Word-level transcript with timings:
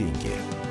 деньги. 0.00 0.69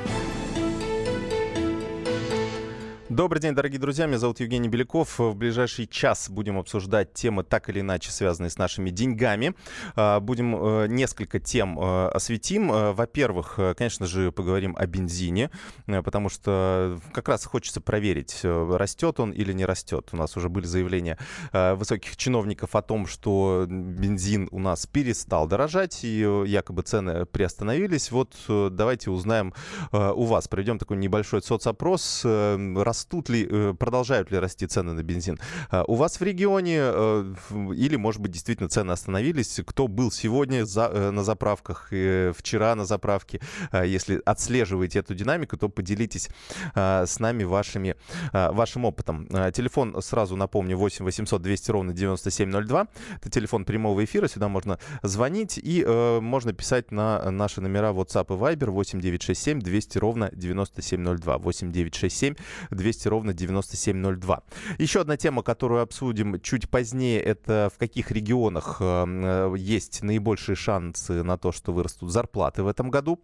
Добрый 3.20 3.42
день, 3.42 3.54
дорогие 3.54 3.82
друзья. 3.82 4.06
Меня 4.06 4.18
зовут 4.18 4.40
Евгений 4.40 4.70
Беляков. 4.70 5.20
В 5.20 5.36
ближайший 5.36 5.88
час 5.88 6.30
будем 6.30 6.58
обсуждать 6.58 7.12
темы, 7.12 7.44
так 7.44 7.68
или 7.68 7.82
иначе 7.82 8.12
связанные 8.12 8.50
с 8.50 8.58
нашими 8.58 8.92
деньгами. 8.92 9.56
А, 9.98 10.22
будем 10.22 10.56
э, 10.56 10.88
несколько 10.88 11.42
тем 11.42 11.78
э, 11.78 12.08
осветим. 12.12 12.72
Э, 12.72 12.94
во-первых, 12.94 13.60
конечно 13.76 14.06
же, 14.06 14.32
поговорим 14.32 14.74
о 14.80 14.86
бензине, 14.86 15.52
потому 15.86 16.30
что 16.30 16.98
как 17.12 17.28
раз 17.28 17.44
хочется 17.44 17.82
проверить, 17.82 18.40
растет 18.44 19.20
он 19.20 19.32
или 19.32 19.52
не 19.52 19.66
растет. 19.66 20.08
У 20.14 20.16
нас 20.16 20.38
уже 20.38 20.48
были 20.48 20.66
заявления 20.66 21.18
высоких 21.52 22.16
чиновников 22.16 22.74
о 22.74 22.82
том, 22.82 23.06
что 23.06 23.66
бензин 23.68 24.48
у 24.52 24.60
нас 24.60 24.88
перестал 24.88 25.46
дорожать, 25.46 26.06
и 26.06 26.20
якобы 26.46 26.84
цены 26.84 27.26
приостановились. 27.26 28.12
Вот 28.12 28.34
давайте 28.48 29.12
узнаем 29.12 29.54
у 29.92 30.24
вас. 30.24 30.48
Проведем 30.48 30.80
такой 30.80 30.96
небольшой 30.96 31.42
соцопрос 31.42 32.22
растут 32.24 33.09
ли, 33.30 33.48
э, 33.50 33.74
продолжают 33.78 34.32
ли 34.32 34.40
расти 34.40 34.68
цены 34.68 34.94
на 34.94 35.04
бензин. 35.04 35.40
А, 35.72 35.84
у 35.88 35.96
вас 35.96 36.20
в 36.20 36.24
регионе 36.24 36.78
э, 36.80 37.34
или, 37.76 37.96
может 37.96 38.22
быть, 38.22 38.32
действительно 38.32 38.70
цены 38.70 38.92
остановились? 38.92 39.60
Кто 39.66 39.88
был 39.88 40.12
сегодня 40.12 40.66
за, 40.66 40.90
э, 40.94 41.12
на 41.12 41.24
заправках, 41.24 41.88
вчера 41.90 42.76
на 42.76 42.86
заправке? 42.86 43.42
А, 43.72 43.84
если 43.84 44.22
отслеживаете 44.26 45.00
эту 45.00 45.16
динамику, 45.16 45.58
то 45.58 45.70
поделитесь 45.70 46.30
а, 46.76 47.06
с 47.06 47.20
нами 47.20 47.44
вашими, 47.44 47.96
вашим 48.32 48.86
опытом. 48.86 49.28
Телефон, 49.54 50.02
сразу 50.02 50.36
напомню, 50.36 50.78
8 50.78 51.06
800 51.06 51.42
200 51.42 51.72
ровно 51.72 51.94
9702. 51.94 52.88
Это 53.18 53.30
телефон 53.30 53.66
прямого 53.66 54.04
эфира, 54.04 54.28
сюда 54.28 54.48
можно 54.48 54.80
звонить 55.02 55.60
и 55.62 55.84
можно 56.22 56.54
писать 56.54 56.92
на 56.92 57.32
наши 57.32 57.62
номера 57.62 57.92
WhatsApp 57.92 58.26
и 58.30 58.38
Viber 58.38 58.70
8 58.70 59.02
967 59.02 59.60
200 59.62 59.98
ровно 59.98 60.30
9702. 60.34 61.38
8 61.38 61.72
967 61.72 62.36
200 62.72 62.89
200 62.90 63.08
ровно 63.08 63.34
9702. 63.34 64.44
Еще 64.80 65.02
одна 65.02 65.16
тема, 65.18 65.44
которую 65.44 65.82
обсудим 65.82 66.40
чуть 66.42 66.70
позднее, 66.70 67.22
это 67.22 67.72
в 67.74 67.78
каких 67.78 68.12
регионах 68.12 68.78
э, 68.80 69.54
есть 69.58 70.02
наибольшие 70.02 70.56
шансы 70.56 71.24
на 71.24 71.38
то, 71.38 71.52
что 71.52 71.72
вырастут 71.72 72.12
зарплаты 72.12 72.64
в 72.64 72.68
этом 72.68 72.90
году 72.90 73.20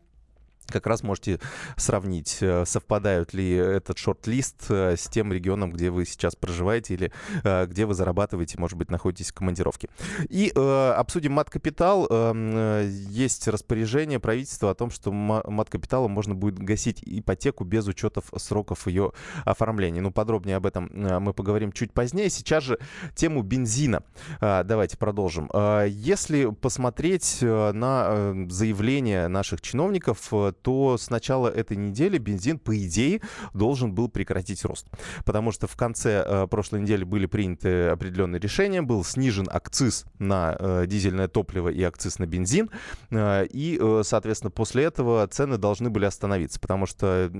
как 0.67 0.87
раз 0.87 1.03
можете 1.03 1.39
сравнить, 1.77 2.37
э, 2.41 2.65
совпадают 2.65 3.33
ли 3.33 3.51
этот 3.51 3.97
шорт-лист 3.97 4.65
э, 4.69 4.95
с 4.97 5.07
тем 5.07 5.31
регионом, 5.31 5.71
где 5.71 5.89
вы 5.89 6.05
сейчас 6.05 6.35
проживаете 6.35 6.93
или 6.93 7.11
э, 7.43 7.65
где 7.65 7.85
вы 7.85 7.93
зарабатываете, 7.93 8.57
может 8.57 8.77
быть, 8.77 8.89
находитесь 8.89 9.31
в 9.31 9.33
командировке. 9.33 9.89
И 10.29 10.51
э, 10.53 10.91
обсудим 10.91 11.33
мат-капитал. 11.33 12.07
Эм, 12.09 12.89
есть 13.09 13.47
распоряжение 13.47 14.19
правительства 14.19 14.71
о 14.71 14.75
том, 14.75 14.89
что 14.89 15.11
мат-капиталом 15.11 16.11
можно 16.11 16.35
будет 16.35 16.59
гасить 16.59 17.01
ипотеку 17.05 17.63
без 17.63 17.87
учетов 17.87 18.25
сроков 18.37 18.87
ее 18.87 19.11
оформления. 19.43 20.01
Ну, 20.01 20.11
подробнее 20.11 20.57
об 20.57 20.65
этом 20.65 20.89
мы 20.93 21.33
поговорим 21.33 21.71
чуть 21.71 21.93
позднее. 21.93 22.29
Сейчас 22.29 22.63
же 22.63 22.79
тему 23.15 23.41
бензина. 23.41 24.03
Давайте 24.39 24.97
продолжим. 24.97 25.49
Если 25.87 26.45
посмотреть 26.45 27.39
на 27.41 28.33
заявления 28.49 29.27
наших 29.27 29.61
чиновников, 29.61 30.31
то 30.61 30.97
с 30.97 31.09
начала 31.09 31.47
этой 31.47 31.77
недели 31.77 32.17
бензин, 32.17 32.59
по 32.59 32.75
идее, 32.75 33.21
должен 33.53 33.93
был 33.93 34.09
прекратить 34.09 34.63
рост. 34.65 34.87
Потому 35.25 35.51
что 35.51 35.67
в 35.67 35.75
конце 35.75 36.23
э, 36.25 36.47
прошлой 36.47 36.81
недели 36.81 37.03
были 37.03 37.25
приняты 37.25 37.87
определенные 37.87 38.39
решения, 38.39 38.81
был 38.81 39.03
снижен 39.03 39.47
акциз 39.51 40.05
на 40.19 40.55
э, 40.57 40.85
дизельное 40.87 41.27
топливо 41.27 41.69
и 41.69 41.81
акциз 41.83 42.19
на 42.19 42.25
бензин. 42.25 42.69
Э, 43.11 43.45
и, 43.49 43.79
соответственно, 44.03 44.51
после 44.51 44.83
этого 44.83 45.25
цены 45.27 45.57
должны 45.57 45.89
были 45.89 46.05
остановиться, 46.05 46.59
потому 46.59 46.85
что 46.85 47.31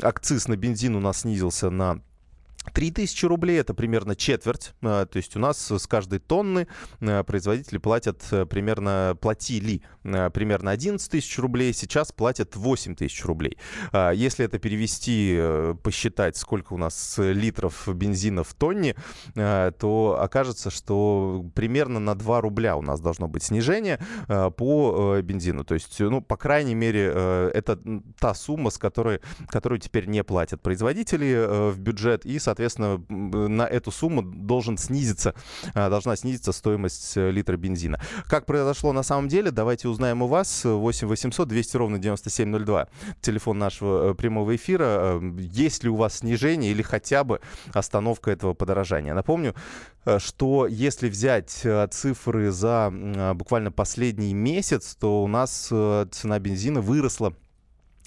акциз 0.00 0.48
на 0.48 0.56
бензин 0.56 0.94
у 0.96 1.00
нас 1.00 1.20
снизился 1.20 1.70
на 1.70 2.00
3000 2.72 3.26
рублей 3.26 3.60
это 3.60 3.74
примерно 3.74 4.14
четверть. 4.14 4.72
А, 4.82 5.06
то 5.06 5.16
есть 5.16 5.36
у 5.36 5.38
нас 5.38 5.70
с 5.70 5.86
каждой 5.86 6.18
тонны 6.18 6.68
а, 7.00 7.22
производители 7.24 7.78
платят 7.78 8.22
э, 8.30 8.46
примерно, 8.46 9.16
платили 9.20 9.82
а, 10.04 10.30
примерно 10.30 10.70
11 10.70 11.10
тысяч 11.10 11.38
рублей, 11.38 11.72
сейчас 11.72 12.12
платят 12.12 12.56
8 12.56 12.94
тысяч 12.94 13.24
рублей. 13.24 13.58
Если 13.92 14.44
это 14.44 14.58
перевести, 14.58 15.34
э, 15.38 15.74
посчитать, 15.82 16.36
сколько 16.36 16.74
у 16.74 16.76
нас 16.76 17.16
литров 17.18 17.88
бензина 17.88 18.44
в 18.44 18.54
тонне, 18.54 18.94
то 19.34 20.18
окажется, 20.20 20.70
что 20.70 21.44
примерно 21.54 22.00
на 22.00 22.14
2 22.14 22.40
рубля 22.40 22.76
у 22.76 22.82
нас 22.82 23.00
должно 23.00 23.28
быть 23.28 23.42
снижение 23.42 23.98
по 24.26 25.16
э, 25.16 25.22
бензину. 25.22 25.64
То 25.64 25.74
есть, 25.74 25.98
ну, 26.00 26.20
по 26.20 26.36
крайней 26.36 26.74
мере, 26.74 27.06
это 27.06 27.78
та 28.18 28.34
сумма, 28.34 28.70
с 28.70 28.78
которой, 28.78 29.20
которую 29.48 29.78
теперь 29.78 30.06
не 30.06 30.22
платят 30.22 30.62
производители 30.62 31.70
в 31.72 31.78
бюджет 31.78 32.24
и, 32.24 32.38
соответственно, 32.38 32.57
соответственно, 32.58 33.00
на 33.48 33.66
эту 33.66 33.92
сумму 33.92 34.22
должен 34.22 34.78
снизиться, 34.78 35.34
а, 35.74 35.88
должна 35.88 36.16
снизиться 36.16 36.52
стоимость 36.52 37.16
э, 37.16 37.30
литра 37.30 37.56
бензина. 37.56 38.00
Как 38.26 38.46
произошло 38.46 38.92
на 38.92 39.04
самом 39.04 39.28
деле, 39.28 39.52
давайте 39.52 39.88
узнаем 39.88 40.22
у 40.22 40.26
вас. 40.26 40.64
8 40.64 41.06
800 41.06 41.46
200 41.46 41.76
ровно 41.76 41.98
9702. 41.98 42.88
Телефон 43.20 43.58
нашего 43.58 44.10
э, 44.10 44.14
прямого 44.14 44.56
эфира. 44.56 45.20
Э, 45.20 45.20
есть 45.38 45.84
ли 45.84 45.90
у 45.90 45.94
вас 45.94 46.18
снижение 46.18 46.72
или 46.72 46.82
хотя 46.82 47.22
бы 47.22 47.40
остановка 47.72 48.32
этого 48.32 48.54
подорожания? 48.54 49.14
Напомню, 49.14 49.54
что 50.18 50.66
если 50.66 51.08
взять 51.08 51.64
цифры 51.90 52.50
за 52.50 52.90
буквально 53.34 53.70
последний 53.70 54.32
месяц, 54.32 54.96
то 54.98 55.22
у 55.22 55.28
нас 55.28 55.66
цена 55.66 56.38
бензина 56.38 56.80
выросла 56.80 57.34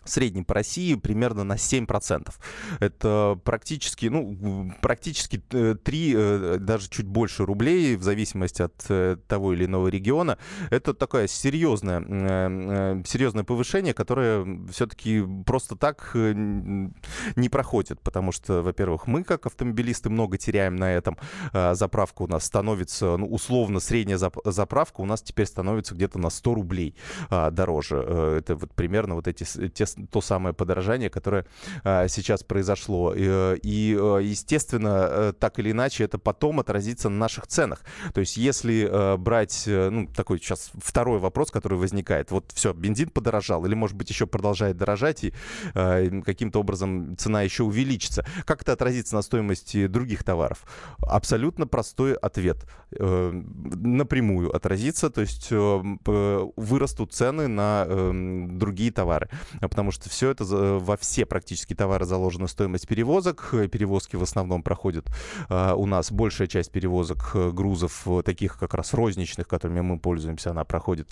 в 0.04 0.10
среднем 0.10 0.46
по 0.46 0.56
России 0.56 0.96
примерно 0.96 1.44
на 1.44 1.54
7%. 1.54 2.34
Это 2.80 3.40
практически, 3.44 4.08
ну, 4.08 4.74
практически 4.82 5.38
3, 5.38 6.14
э, 6.16 6.58
даже 6.60 6.90
чуть 6.90 7.06
больше 7.06 7.46
рублей, 7.46 7.96
в 7.96 8.04
зависимости 8.04 8.62
от 8.62 8.74
э, 8.90 9.18
того 9.28 9.54
или 9.54 9.66
иного 9.66 9.88
региона. 9.90 10.38
Это 10.70 10.94
такое 10.94 11.28
серьезное, 11.28 12.02
э, 12.02 13.04
серьезное 13.06 13.44
повышение, 13.44 13.94
которое 13.94 14.46
все-таки 14.72 15.24
просто 15.46 15.76
так 15.76 16.12
не 16.14 17.50
проходит, 17.50 18.02
потому 18.02 18.32
что, 18.32 18.62
во-первых, 18.62 19.08
мы, 19.08 19.24
как 19.24 19.46
автомобилисты, 19.46 20.10
много 20.10 20.38
теряем 20.38 20.76
на 20.76 20.94
этом. 20.94 21.18
Заправка 21.54 22.24
у 22.24 22.28
нас 22.28 22.46
становится, 22.46 23.18
ну, 23.18 23.28
условно, 23.28 23.80
средняя 23.80 24.18
заправка 24.18 25.02
у 25.02 25.06
нас 25.06 25.22
теперь 25.22 25.46
становится 25.46 25.96
где-то 25.96 26.20
на 26.20 26.30
100 26.30 26.54
рублей 26.54 26.96
дороже. 27.30 27.98
Это 28.40 28.56
вот 28.56 28.74
примерно 28.74 29.16
вот 29.16 29.28
эти 29.28 29.44
те 29.70 29.86
то 30.12 30.22
самое 30.22 30.54
подорожание, 30.54 31.10
которое 31.10 31.46
а, 31.84 32.08
сейчас 32.08 32.44
произошло. 32.44 33.14
И, 33.16 33.60
и, 33.64 33.98
э, 34.00 34.20
естественно, 34.24 35.08
э, 35.10 35.34
так 35.40 35.60
или 35.60 35.72
иначе, 35.72 36.04
это 36.04 36.18
потом 36.18 36.60
отразится 36.60 37.10
на 37.10 37.18
наших 37.18 37.48
ценах. 37.48 37.82
То 38.14 38.20
есть, 38.22 38.38
если 38.38 38.88
э, 38.90 39.18
брать, 39.18 39.64
ну, 39.68 40.08
такой 40.08 40.40
сейчас 40.40 40.72
второй 40.78 41.20
вопрос, 41.20 41.52
который 41.52 41.78
возникает. 41.78 42.32
Вот 42.32 42.52
все, 42.54 42.74
бензин 42.74 43.10
подорожал, 43.10 43.66
или, 43.66 43.74
может 43.74 43.98
быть, 43.98 44.10
еще 44.10 44.28
продолжает 44.28 44.78
дорожать, 44.78 45.24
и 45.24 45.34
каким-то 45.74 46.60
образом 46.60 47.18
цена 47.18 47.42
еще 47.42 47.64
увеличится. 47.64 48.26
Как 48.46 48.62
это 48.62 48.74
отразится 48.74 49.16
на 49.16 49.22
стоимости 49.22 49.88
других 49.88 50.24
товаров? 50.24 50.64
Абсолютно 51.00 51.68
простой 51.68 52.14
ответ. 52.14 52.66
Напрямую 52.92 54.56
отразится, 54.56 55.10
то 55.10 55.22
есть 55.22 55.52
вырастут 55.52 57.14
цены 57.14 57.48
на 57.48 57.86
другие 58.52 58.92
товары. 58.92 59.30
Потому 59.60 59.81
потому 59.82 59.94
что 59.94 60.10
все 60.12 60.30
это 60.30 60.44
во 60.46 60.96
все 60.96 61.26
практически 61.26 61.74
товары 61.74 62.06
заложена 62.06 62.46
стоимость 62.46 62.88
перевозок. 62.88 63.50
Перевозки 63.72 64.16
в 64.16 64.22
основном 64.22 64.62
проходят 64.62 65.08
а, 65.50 65.74
у 65.74 65.88
нас 65.88 66.12
большая 66.12 66.48
часть 66.48 66.72
перевозок 66.72 67.32
э, 67.34 67.50
грузов, 67.50 68.04
э, 68.06 68.22
таких 68.24 68.60
как 68.60 68.76
раз 68.76 68.94
розничных, 68.94 69.48
которыми 69.48 69.82
мы 69.82 69.98
пользуемся, 69.98 70.52
она 70.52 70.66
проходит 70.66 71.10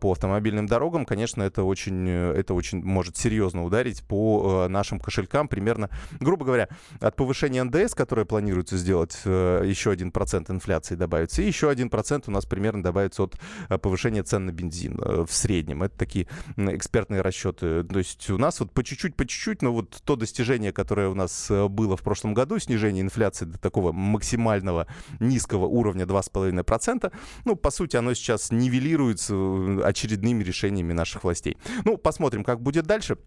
по 0.00 0.10
автомобильным 0.10 0.66
дорогам. 0.66 1.06
Конечно, 1.06 1.44
это 1.44 1.62
очень, 1.62 2.08
э, 2.08 2.32
это 2.32 2.54
очень 2.54 2.82
может 2.82 3.16
серьезно 3.16 3.64
ударить 3.64 4.02
по 4.02 4.66
нашим 4.68 4.98
кошелькам. 4.98 5.46
Примерно, 5.46 5.88
грубо 6.18 6.44
говоря, 6.44 6.68
от 6.98 7.14
повышения 7.14 7.62
НДС, 7.62 7.94
которое 7.94 8.24
планируется 8.24 8.76
сделать, 8.76 9.16
еще 9.24 9.92
один 9.92 10.10
процент 10.10 10.50
инфляции 10.50 10.96
добавится, 10.96 11.40
и 11.40 11.46
еще 11.46 11.70
один 11.70 11.88
процент 11.88 12.26
у 12.26 12.32
нас 12.32 12.46
примерно 12.46 12.82
добавится 12.82 13.22
от 13.22 13.38
повышения 13.80 14.24
цен 14.24 14.46
на 14.46 14.50
бензин 14.50 14.98
в 14.98 15.30
среднем. 15.30 15.84
Это 15.84 15.96
такие 15.96 16.26
экспертные 16.56 17.20
расчеты. 17.20 17.84
То 17.84 17.98
есть 18.07 18.07
есть 18.08 18.30
у 18.30 18.38
нас 18.38 18.60
вот 18.60 18.72
по 18.72 18.82
чуть-чуть, 18.82 19.14
по 19.16 19.26
чуть-чуть, 19.26 19.62
но 19.62 19.72
вот 19.72 20.02
то 20.04 20.16
достижение, 20.16 20.72
которое 20.72 21.08
у 21.08 21.14
нас 21.14 21.50
э, 21.50 21.68
было 21.68 21.96
в 21.96 22.02
прошлом 22.02 22.34
году, 22.34 22.58
снижение 22.58 23.02
инфляции 23.02 23.44
до 23.44 23.58
такого 23.58 23.92
максимального 23.92 24.86
низкого 25.20 25.66
уровня 25.66 26.04
2,5%, 26.04 27.12
ну, 27.44 27.56
по 27.56 27.70
сути, 27.70 27.96
оно 27.96 28.14
сейчас 28.14 28.50
нивелируется 28.50 29.34
э, 29.34 29.82
очередными 29.82 30.42
решениями 30.42 30.92
наших 30.92 31.24
властей. 31.24 31.58
Ну, 31.84 31.96
посмотрим, 31.96 32.44
как 32.44 32.60
будет 32.60 32.86
дальше. 32.86 33.18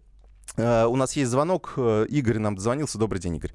Uh, 0.56 0.86
у 0.86 0.96
нас 0.96 1.14
есть 1.16 1.30
звонок. 1.30 1.78
Игорь 2.08 2.38
нам 2.38 2.56
дозвонился. 2.56 2.98
Добрый 2.98 3.20
день, 3.20 3.36
Игорь. 3.36 3.52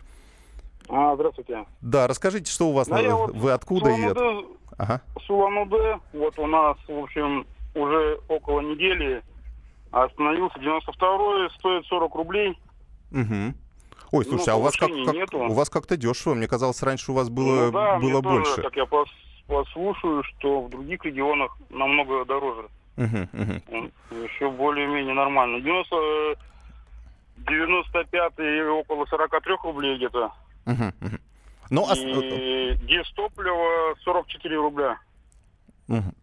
А, 0.90 1.16
здравствуйте. 1.16 1.66
Да, 1.82 2.08
расскажите, 2.08 2.50
что 2.52 2.70
у 2.70 2.74
вас, 2.74 2.88
на... 2.88 3.02
вот 3.16 3.36
вы 3.36 3.52
откуда 3.52 3.92
и... 3.92 4.04
От... 4.04 4.18
Ага. 4.78 5.02
Сулан-Удэ, 5.28 6.00
вот 6.14 6.40
у 6.40 6.48
нас, 6.48 6.78
в 6.88 6.98
общем, 6.98 7.46
уже 7.76 8.20
около 8.30 8.62
недели 8.62 9.22
Остановился 9.92 10.60
92-й, 10.60 11.50
стоит 11.58 11.86
40 11.86 12.16
рублей. 12.16 12.60
Угу. 13.12 13.24
Ой, 13.24 13.54
Ну, 14.12 14.24
слушайте, 14.24 14.52
а 14.52 14.56
у 14.56 14.62
вас, 14.62 14.76
как, 14.76 14.90
как- 15.06 15.16
нету. 15.16 15.38
у 15.40 15.54
вас 15.54 15.70
как-то 15.70 15.98
дешево. 15.98 16.34
Мне 16.34 16.48
казалось, 16.48 16.82
раньше 16.84 17.12
у 17.12 17.16
вас 17.16 17.30
было, 17.30 17.66
Ну 17.66 17.72
да, 17.72 17.98
мне 17.98 18.12
было 18.12 18.22
тоже, 18.24 18.36
больше. 18.44 18.62
как 18.62 18.76
я 18.78 18.84
пос- 18.84 19.08
послушаю, 19.48 20.24
что 20.24 20.62
в 20.62 20.70
других 20.70 21.04
регионах 21.06 21.56
намного 21.70 22.24
дороже. 22.26 22.68
Мгм, 22.96 23.30
мгм. 23.34 23.92
Еще 24.24 24.50
более-менее 24.50 25.14
нормально. 25.14 25.60
90, 25.62 25.96
э, 25.96 26.36
95-й 27.38 28.68
около 28.70 29.06
43 29.06 29.64
рублей 29.64 29.98
где-то. 29.98 30.32
Мгм, 30.66 30.94
мгм. 31.00 31.20
Ну, 31.70 31.86
а 31.90 31.96
с- 31.96 32.00
И 32.00 32.78
дистопливо 32.84 33.96
44 34.04 34.56
рубля. 34.58 34.98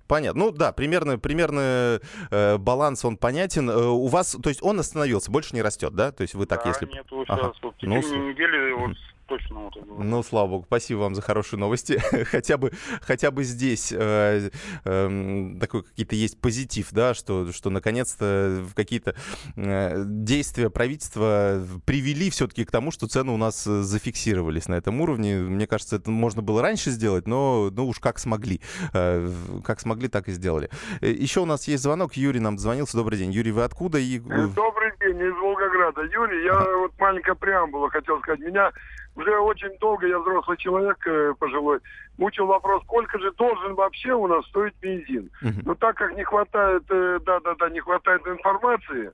Понятно. 0.06 0.44
Ну 0.44 0.50
да, 0.50 0.72
примерно, 0.72 1.18
примерно 1.18 2.00
э, 2.30 2.58
баланс 2.58 3.04
он 3.04 3.16
понятен. 3.16 3.70
Э, 3.70 3.86
у 3.86 4.06
вас, 4.06 4.36
то 4.40 4.48
есть 4.48 4.62
он 4.62 4.78
остановился, 4.78 5.30
больше 5.30 5.54
не 5.54 5.62
растет, 5.62 5.94
да? 5.94 6.12
То 6.12 6.22
есть 6.22 6.34
вы 6.34 6.46
так, 6.46 6.62
да, 6.62 6.68
если... 6.68 6.86
нету 6.86 7.24
Ага. 7.28 7.52
сейчас. 7.52 7.62
Вот 7.62 7.74
в 7.74 7.78
течение 7.78 8.32
недели 8.32 8.72
вот 8.72 8.96
точно 9.26 9.60
вот 9.60 9.76
это. 9.76 9.86
Ну, 9.86 10.22
слава 10.22 10.48
богу, 10.48 10.64
спасибо 10.66 10.98
вам 11.00 11.14
за 11.14 11.22
хорошие 11.22 11.58
новости. 11.58 11.98
хотя 12.24 12.56
бы, 12.56 12.72
хотя 13.00 13.30
бы 13.30 13.44
здесь 13.44 13.92
э, 13.92 14.50
эм, 14.84 15.58
такой 15.60 15.82
какие-то 15.82 16.14
есть 16.14 16.40
позитив, 16.40 16.88
да, 16.92 17.14
что, 17.14 17.52
что 17.52 17.70
наконец-то 17.70 18.62
в 18.68 18.74
какие-то 18.74 19.14
э, 19.56 20.02
действия 20.06 20.70
правительства 20.70 21.60
привели 21.84 22.30
все-таки 22.30 22.64
к 22.64 22.70
тому, 22.70 22.90
что 22.90 23.06
цены 23.06 23.32
у 23.32 23.36
нас 23.36 23.66
э, 23.66 23.82
зафиксировались 23.82 24.68
на 24.68 24.74
этом 24.74 25.00
уровне. 25.00 25.36
Мне 25.38 25.66
кажется, 25.66 25.96
это 25.96 26.10
можно 26.10 26.42
было 26.42 26.62
раньше 26.62 26.90
сделать, 26.90 27.26
но 27.26 27.70
ну 27.70 27.88
уж 27.88 28.00
как 28.00 28.18
смогли. 28.18 28.60
Э, 28.92 29.28
как 29.64 29.80
смогли, 29.80 30.08
так 30.08 30.28
и 30.28 30.32
сделали. 30.32 30.70
Э, 31.00 31.10
Еще 31.10 31.40
у 31.40 31.46
нас 31.46 31.68
есть 31.68 31.82
звонок. 31.82 32.14
Юрий 32.14 32.40
нам 32.40 32.58
звонился. 32.58 32.96
Добрый 32.96 33.18
день. 33.18 33.32
Юрий, 33.32 33.52
вы 33.52 33.64
откуда? 33.64 33.98
И... 33.98 34.18
э, 34.18 34.20
Добрый 34.20 34.92
день, 35.00 35.18
из 35.20 35.34
Волгограда. 35.34 36.02
Юрий, 36.02 36.44
я 36.44 36.76
вот 36.78 36.92
маленькая 36.98 37.34
преамбула 37.34 37.90
хотел 37.90 38.20
сказать. 38.20 38.40
Меня 38.40 38.72
уже 39.16 39.38
очень 39.38 39.76
долго, 39.78 40.06
я 40.06 40.18
взрослый 40.18 40.56
человек 40.56 40.98
э, 41.06 41.34
пожилой, 41.38 41.80
мучил 42.18 42.46
вопрос, 42.46 42.82
сколько 42.84 43.18
же 43.18 43.30
должен 43.32 43.74
вообще 43.74 44.12
у 44.12 44.26
нас 44.26 44.44
стоить 44.46 44.74
бензин. 44.80 45.30
Мгм. 45.40 45.62
Но 45.64 45.74
так 45.74 45.96
как 45.96 46.14
не 46.16 46.24
хватает, 46.24 46.82
э, 46.90 47.20
да-да-да, 47.24 47.70
не 47.70 47.80
хватает 47.80 48.26
информации, 48.26 49.12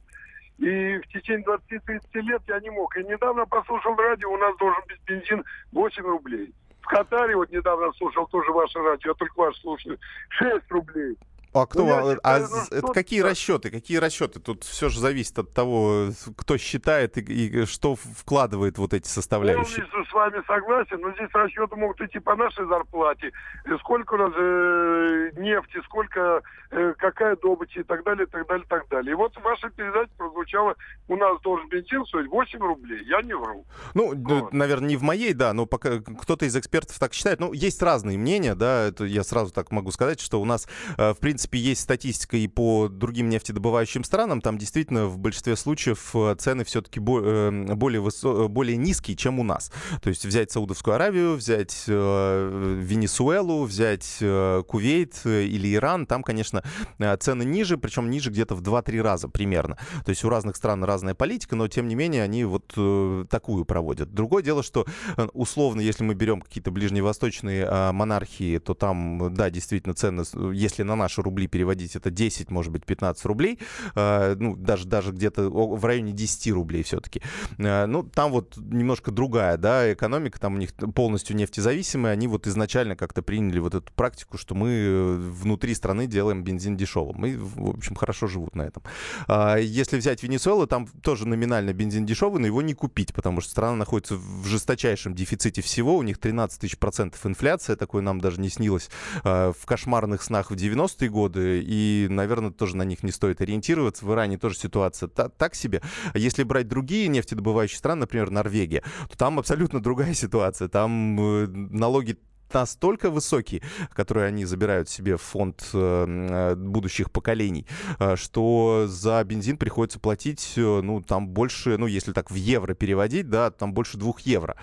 и 0.58 0.98
в 0.98 1.08
течение 1.08 1.44
20-30 1.44 2.20
лет 2.20 2.42
я 2.48 2.60
не 2.60 2.70
мог. 2.70 2.94
И 2.96 3.04
недавно 3.04 3.46
послушал 3.46 3.94
радио, 3.96 4.30
у 4.30 4.36
нас 4.36 4.56
должен 4.58 4.82
быть 4.88 5.00
бензин 5.06 5.44
8 5.72 6.02
рублей. 6.02 6.52
В 6.82 6.86
Катаре 6.86 7.36
вот 7.36 7.50
недавно 7.50 7.92
слушал 7.92 8.26
тоже 8.26 8.50
ваше 8.52 8.78
радио, 8.78 9.10
я 9.10 9.14
только 9.14 9.38
ваш 9.38 9.56
слушаю, 9.60 9.98
6 10.30 10.70
рублей. 10.70 11.16
А 11.52 11.66
кто 11.66 11.80
Ну, 11.80 11.88
я 11.88 12.14
считаю, 12.14 12.20
а 12.22 12.38
ну, 12.48 12.78
это 12.78 12.92
какие 12.92 13.20
расчеты? 13.20 13.70
Какие 13.70 13.98
расчеты? 13.98 14.38
Тут 14.38 14.62
все 14.62 14.88
же 14.88 15.00
зависит 15.00 15.36
от 15.38 15.52
того, 15.52 16.10
кто 16.36 16.56
считает 16.58 17.18
и, 17.18 17.22
и 17.22 17.66
что 17.66 17.96
вкладывает 17.96 18.78
вот 18.78 18.94
эти 18.94 19.08
составляющие. 19.08 19.64
Полностью 19.64 20.04
с 20.04 20.12
вами 20.12 20.42
согласен, 20.46 21.00
но 21.00 21.12
здесь 21.12 21.28
расчеты 21.32 21.74
могут 21.74 22.00
идти 22.00 22.20
по 22.20 22.36
нашей 22.36 22.66
зарплате. 22.66 23.32
И 23.66 23.78
сколько 23.80 24.14
у 24.14 24.16
нас 24.18 24.32
э, 24.36 25.30
нефти, 25.38 25.80
сколько, 25.84 26.42
э, 26.70 26.94
какая 26.96 27.36
добыча 27.36 27.80
и 27.80 27.82
так 27.82 28.04
далее, 28.04 28.26
и 28.26 28.30
так 28.30 28.46
далее, 28.46 28.64
и 28.64 28.68
так 28.68 28.88
далее. 28.88 29.12
И 29.12 29.14
вот 29.14 29.34
в 29.34 29.42
вашей 29.42 29.70
передаче 29.70 30.10
прозвучало, 30.16 30.76
у 31.08 31.16
нас 31.16 31.40
должен 31.42 31.68
бензин 31.68 32.04
стоить 32.06 32.28
8 32.30 32.60
рублей. 32.60 33.04
Я 33.06 33.22
не 33.22 33.34
вру. 33.34 33.66
Ну, 33.94 34.14
Вот. 34.14 34.52
наверное, 34.52 34.90
не 34.90 34.96
в 34.96 35.02
моей, 35.02 35.34
да, 35.34 35.52
но 35.52 35.66
пока 35.66 35.98
кто-то 35.98 36.44
из 36.44 36.56
экспертов 36.56 36.96
так 37.00 37.12
считает. 37.12 37.40
Ну, 37.40 37.52
есть 37.52 37.82
разные 37.82 38.18
мнения, 38.18 38.54
да, 38.54 38.84
это 38.84 39.04
я 39.04 39.24
сразу 39.24 39.52
так 39.52 39.72
могу 39.72 39.90
сказать, 39.90 40.20
что 40.20 40.40
у 40.40 40.44
нас, 40.44 40.68
э, 40.96 41.12
в 41.12 41.18
принципе, 41.18 41.39
есть 41.52 41.82
статистика 41.82 42.36
и 42.36 42.46
по 42.46 42.88
другим 42.88 43.28
нефтедобывающим 43.28 44.04
странам, 44.04 44.40
там 44.40 44.58
действительно 44.58 45.06
в 45.06 45.18
большинстве 45.18 45.56
случаев 45.56 46.10
э, 46.14 46.34
цены 46.38 46.64
все-таки 46.64 47.00
более, 47.00 48.00
высо- 48.00 48.44
э, 48.44 48.48
более 48.48 48.76
низкие, 48.76 49.16
чем 49.16 49.38
у 49.38 49.42
нас. 49.42 49.72
То 50.02 50.08
есть 50.08 50.24
взять 50.24 50.50
Саудовскую 50.50 50.94
Аравию, 50.94 51.36
взять 51.36 51.84
э, 51.86 52.76
Венесуэлу, 52.80 53.64
взять 53.64 54.18
э, 54.20 54.62
Кувейт 54.66 55.20
э, 55.24 55.44
или 55.44 55.74
Иран, 55.74 56.06
там, 56.06 56.22
конечно, 56.22 56.62
э, 56.98 57.16
цены 57.16 57.44
ниже, 57.44 57.78
причем 57.78 58.10
ниже 58.10 58.30
где-то 58.30 58.54
в 58.54 58.62
2-3 58.62 59.00
раза 59.00 59.28
примерно. 59.28 59.76
То 60.04 60.10
есть 60.10 60.24
у 60.24 60.28
разных 60.28 60.56
стран 60.56 60.84
разная 60.84 61.14
политика, 61.14 61.56
но 61.56 61.68
тем 61.68 61.88
не 61.88 61.94
менее 61.94 62.22
они 62.22 62.44
вот 62.44 62.72
э, 62.76 63.24
такую 63.28 63.64
проводят. 63.64 64.12
Другое 64.12 64.42
дело, 64.42 64.62
что 64.62 64.86
э, 65.16 65.26
условно, 65.32 65.80
если 65.80 66.04
мы 66.04 66.14
берем 66.14 66.40
какие-то 66.40 66.70
ближневосточные 66.70 67.64
э, 67.64 67.92
монархии, 67.92 68.58
то 68.58 68.74
там, 68.74 69.32
да, 69.34 69.50
действительно 69.50 69.94
цены, 69.94 70.24
если 70.52 70.82
на 70.82 70.96
наши 70.96 71.22
рубли 71.30 71.46
переводить, 71.46 71.96
это 71.96 72.10
10, 72.10 72.50
может 72.50 72.72
быть, 72.72 72.84
15 72.84 73.24
рублей, 73.24 73.58
Э, 73.94 74.34
ну, 74.38 74.56
даже, 74.56 74.86
даже 74.86 75.12
где-то 75.12 75.48
в 75.50 75.84
районе 75.84 76.12
10 76.12 76.52
рублей 76.52 76.82
все-таки. 76.82 77.22
Ну, 77.58 78.02
там 78.02 78.32
вот 78.32 78.56
немножко 78.56 79.10
другая, 79.10 79.56
да, 79.56 79.92
экономика, 79.92 80.40
там 80.40 80.54
у 80.54 80.58
них 80.58 80.72
полностью 80.94 81.36
нефтезависимая, 81.36 82.12
они 82.12 82.26
вот 82.26 82.46
изначально 82.46 82.96
как-то 82.96 83.22
приняли 83.22 83.58
вот 83.58 83.74
эту 83.74 83.92
практику, 83.92 84.38
что 84.38 84.54
мы 84.54 84.68
э, 84.70 85.14
внутри 85.16 85.74
страны 85.74 86.06
делаем 86.06 86.42
бензин 86.42 86.76
дешевым. 86.76 87.24
И, 87.26 87.36
в 87.36 87.70
общем, 87.70 87.94
хорошо 87.94 88.26
живут 88.26 88.54
на 88.54 88.62
этом. 88.62 88.82
А 89.26 89.56
Если 89.56 89.96
взять 89.96 90.22
Венесуэлу, 90.22 90.66
там 90.66 90.86
тоже 90.86 91.26
номинально 91.26 91.72
бензин 91.72 92.06
дешевый, 92.06 92.40
но 92.40 92.46
его 92.46 92.62
не 92.62 92.74
купить, 92.74 93.14
потому 93.14 93.40
что 93.40 93.50
страна 93.50 93.76
находится 93.76 94.16
в 94.16 94.46
жесточайшем 94.46 95.14
дефиците 95.14 95.62
всего. 95.62 95.96
У 95.96 96.02
них 96.02 96.18
13 96.18 96.60
тысяч 96.60 96.78
процентов 96.78 97.24
инфляция, 97.26 97.76
такое 97.76 98.02
нам 98.02 98.20
даже 98.20 98.40
не 98.40 98.48
снилось 98.48 98.90
а, 99.24 99.52
в 99.52 99.66
кошмарных 99.66 100.22
снах 100.22 100.50
в 100.50 100.54
90-е 100.54 101.08
годы. 101.08 101.19
И, 101.28 102.06
наверное, 102.08 102.50
тоже 102.50 102.76
на 102.76 102.82
них 102.82 103.02
не 103.02 103.10
стоит 103.12 103.40
ориентироваться. 103.40 104.04
В 104.04 104.12
Иране 104.12 104.38
тоже 104.38 104.56
ситуация 104.56 105.08
та- 105.08 105.28
так 105.28 105.54
себе. 105.54 105.82
Если 106.14 106.42
брать 106.42 106.68
другие 106.68 107.08
нефтедобывающие 107.08 107.78
страны, 107.78 108.00
например, 108.00 108.30
Норвегия, 108.30 108.82
то 109.08 109.16
там 109.16 109.38
абсолютно 109.38 109.80
другая 109.82 110.14
ситуация. 110.14 110.68
Там 110.68 111.20
э, 111.20 111.46
налоги 111.46 112.18
настолько 112.54 113.10
высокие, 113.10 113.62
которые 113.94 114.26
они 114.26 114.44
забирают 114.44 114.88
себе 114.88 115.16
в 115.16 115.22
фонд 115.22 115.68
э, 115.72 116.54
будущих 116.56 117.10
поколений, 117.10 117.66
э, 117.98 118.16
что 118.16 118.86
за 118.88 119.22
бензин 119.24 119.56
приходится 119.56 119.98
платить, 119.98 120.54
э, 120.56 120.80
ну, 120.82 121.00
там 121.00 121.28
больше, 121.28 121.76
ну, 121.78 121.86
если 121.86 122.12
так 122.12 122.30
в 122.30 122.34
евро 122.34 122.74
переводить, 122.74 123.28
да, 123.28 123.50
там 123.50 123.72
больше 123.72 123.98
двух 123.98 124.20
евро 124.20 124.56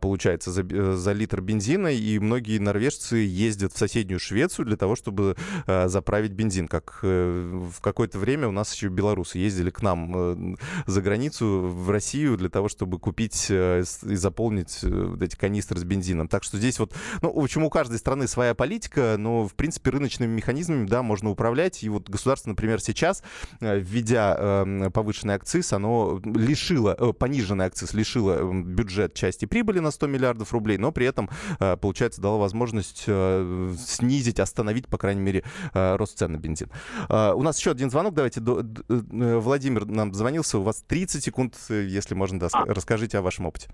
получается 0.00 0.50
за, 0.52 0.96
за 0.96 1.12
литр 1.12 1.40
бензина, 1.40 1.88
и 1.88 2.18
многие 2.18 2.58
норвежцы 2.58 3.16
ездят 3.16 3.72
в 3.72 3.78
соседнюю 3.78 4.18
Швецию 4.20 4.66
для 4.66 4.76
того, 4.76 4.96
чтобы 4.96 5.36
заправить 5.66 6.32
бензин, 6.32 6.68
как 6.68 7.00
в 7.02 7.80
какое-то 7.80 8.18
время 8.18 8.48
у 8.48 8.52
нас 8.52 8.72
еще 8.74 8.88
белорусы 8.88 9.38
ездили 9.38 9.70
к 9.70 9.82
нам 9.82 10.56
за 10.86 11.02
границу, 11.02 11.60
в 11.60 11.90
Россию, 11.90 12.36
для 12.36 12.48
того, 12.48 12.68
чтобы 12.68 12.98
купить 12.98 13.50
и 13.50 13.82
заполнить 13.82 14.82
эти 14.82 15.36
канистры 15.36 15.78
с 15.78 15.84
бензином. 15.84 16.28
Так 16.28 16.42
что 16.44 16.58
здесь 16.58 16.78
вот 16.78 16.94
в 17.32 17.42
общем, 17.42 17.64
у 17.64 17.70
каждой 17.70 17.98
страны 17.98 18.26
своя 18.28 18.54
политика, 18.54 19.16
но, 19.18 19.46
в 19.46 19.54
принципе, 19.54 19.90
рыночными 19.90 20.32
механизмами, 20.32 20.86
да, 20.86 21.02
можно 21.02 21.30
управлять. 21.30 21.82
И 21.82 21.88
вот 21.88 22.08
государство, 22.08 22.50
например, 22.50 22.80
сейчас, 22.80 23.22
э, 23.60 23.78
введя 23.78 24.36
э, 24.38 24.90
повышенный 24.90 25.34
акциз, 25.34 25.72
оно 25.72 26.20
лишило, 26.24 26.96
э, 26.98 27.12
пониженный 27.12 27.66
акциз 27.66 27.94
лишило 27.94 28.38
э, 28.38 28.62
бюджет 28.62 29.14
части 29.14 29.44
прибыли 29.44 29.78
на 29.78 29.90
100 29.90 30.06
миллиардов 30.06 30.52
рублей, 30.52 30.78
но 30.78 30.92
при 30.92 31.06
этом, 31.06 31.30
э, 31.60 31.76
получается, 31.76 32.20
дало 32.20 32.38
возможность 32.38 33.04
снизить, 33.06 34.40
остановить, 34.40 34.88
по 34.88 34.98
крайней 34.98 35.20
мере, 35.20 35.44
рост 35.72 36.18
цен 36.18 36.32
на 36.32 36.36
бензин. 36.36 36.70
У 37.08 37.42
нас 37.42 37.58
еще 37.58 37.70
один 37.70 37.90
звонок, 37.90 38.14
давайте. 38.14 38.40
Владимир 38.40 39.86
нам 39.86 40.12
звонился, 40.14 40.58
у 40.58 40.62
вас 40.62 40.82
30 40.86 41.22
секунд, 41.22 41.56
если 41.68 42.14
можно, 42.14 42.38
да, 42.38 42.46
ска- 42.46 42.72
расскажите 42.72 43.18
о 43.18 43.22
вашем 43.22 43.46
опыте. 43.46 43.68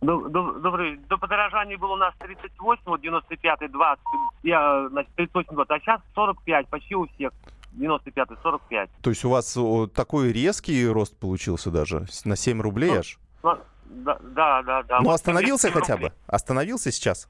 Доб- 0.00 0.28
доб- 0.28 0.60
Добрый. 0.60 0.96
До 1.08 1.18
подорожания 1.18 1.76
было 1.76 1.92
у 1.94 1.96
нас 1.96 2.14
38, 2.18 2.82
вот 2.86 3.00
95 3.00 3.70
20, 3.72 4.04
я, 4.44 4.88
значит, 4.90 5.12
38 5.16 5.54
год, 5.54 5.70
а 5.70 5.78
сейчас 5.80 6.00
45, 6.14 6.68
почти 6.68 6.94
у 6.94 7.06
всех. 7.08 7.32
95 7.72 8.28
45. 8.42 8.90
То 9.02 9.10
есть 9.10 9.24
у 9.24 9.30
вас 9.30 9.56
такой 9.94 10.32
резкий 10.32 10.86
рост 10.88 11.18
получился 11.18 11.70
даже, 11.70 12.06
на 12.24 12.36
7 12.36 12.60
рублей 12.62 12.90
Ну, 12.92 12.98
аж? 12.98 13.18
Ну, 13.42 13.58
Да, 14.04 14.18
да, 14.22 14.62
да. 14.62 14.82
да. 14.84 15.00
Ну, 15.00 15.10
остановился 15.10 15.68
37 15.70 15.80
хотя 15.80 15.96
бы? 15.96 16.12
Остановился 16.26 16.90
сейчас? 16.92 17.28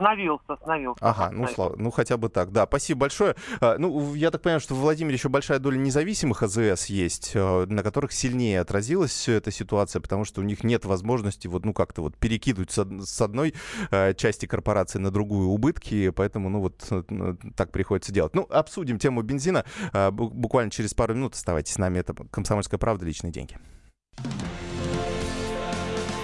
Остановился, 0.00 0.44
остановился. 0.54 0.98
Ага, 1.04 1.18
ну, 1.24 1.24
Остановился. 1.26 1.54
слава, 1.54 1.76
ну 1.76 1.90
хотя 1.90 2.16
бы 2.16 2.30
так. 2.30 2.52
Да, 2.52 2.64
спасибо 2.66 3.00
большое. 3.00 3.36
А, 3.60 3.76
Ну, 3.76 4.14
я 4.14 4.30
так 4.30 4.40
понимаю, 4.40 4.60
что 4.60 4.74
в 4.74 4.78
Владимире 4.78 5.16
еще 5.16 5.28
большая 5.28 5.58
доля 5.58 5.76
независимых 5.76 6.42
АЗС 6.42 6.86
есть, 6.86 7.32
э, 7.34 7.66
на 7.66 7.82
которых 7.82 8.12
сильнее 8.12 8.60
отразилась 8.60 9.28
эта 9.28 9.50
ситуация, 9.50 10.00
потому 10.00 10.24
что 10.24 10.40
у 10.40 10.44
них 10.44 10.64
нет 10.64 10.86
возможности 10.86 11.48
вот, 11.48 11.66
ну, 11.66 11.74
как-то 11.74 12.00
вот 12.00 12.16
перекидывать 12.16 12.70
с 12.70 12.78
од- 12.78 13.06
с 13.06 13.20
одной 13.20 13.54
э, 13.90 14.14
части 14.14 14.46
корпорации 14.46 14.98
на 14.98 15.10
другую 15.10 15.48
убытки, 15.48 16.08
поэтому, 16.10 16.48
ну, 16.48 16.60
вот 16.60 16.82
э, 16.90 17.34
так 17.54 17.70
приходится 17.70 18.10
делать. 18.10 18.34
Ну, 18.34 18.46
обсудим 18.48 18.98
тему 18.98 19.20
бензина 19.20 19.66
бу- 19.92 20.30
буквально 20.30 20.70
через 20.70 20.94
пару 20.94 21.14
минут. 21.14 21.34
Оставайтесь 21.34 21.74
с 21.74 21.78
нами. 21.78 21.98
Это 21.98 22.14
«Комсомольская 22.30 22.78
правда. 22.78 23.04
Личные 23.04 23.32
деньги». 23.32 23.58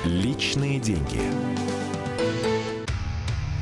Личные 0.05 0.79
деньги. 0.79 1.21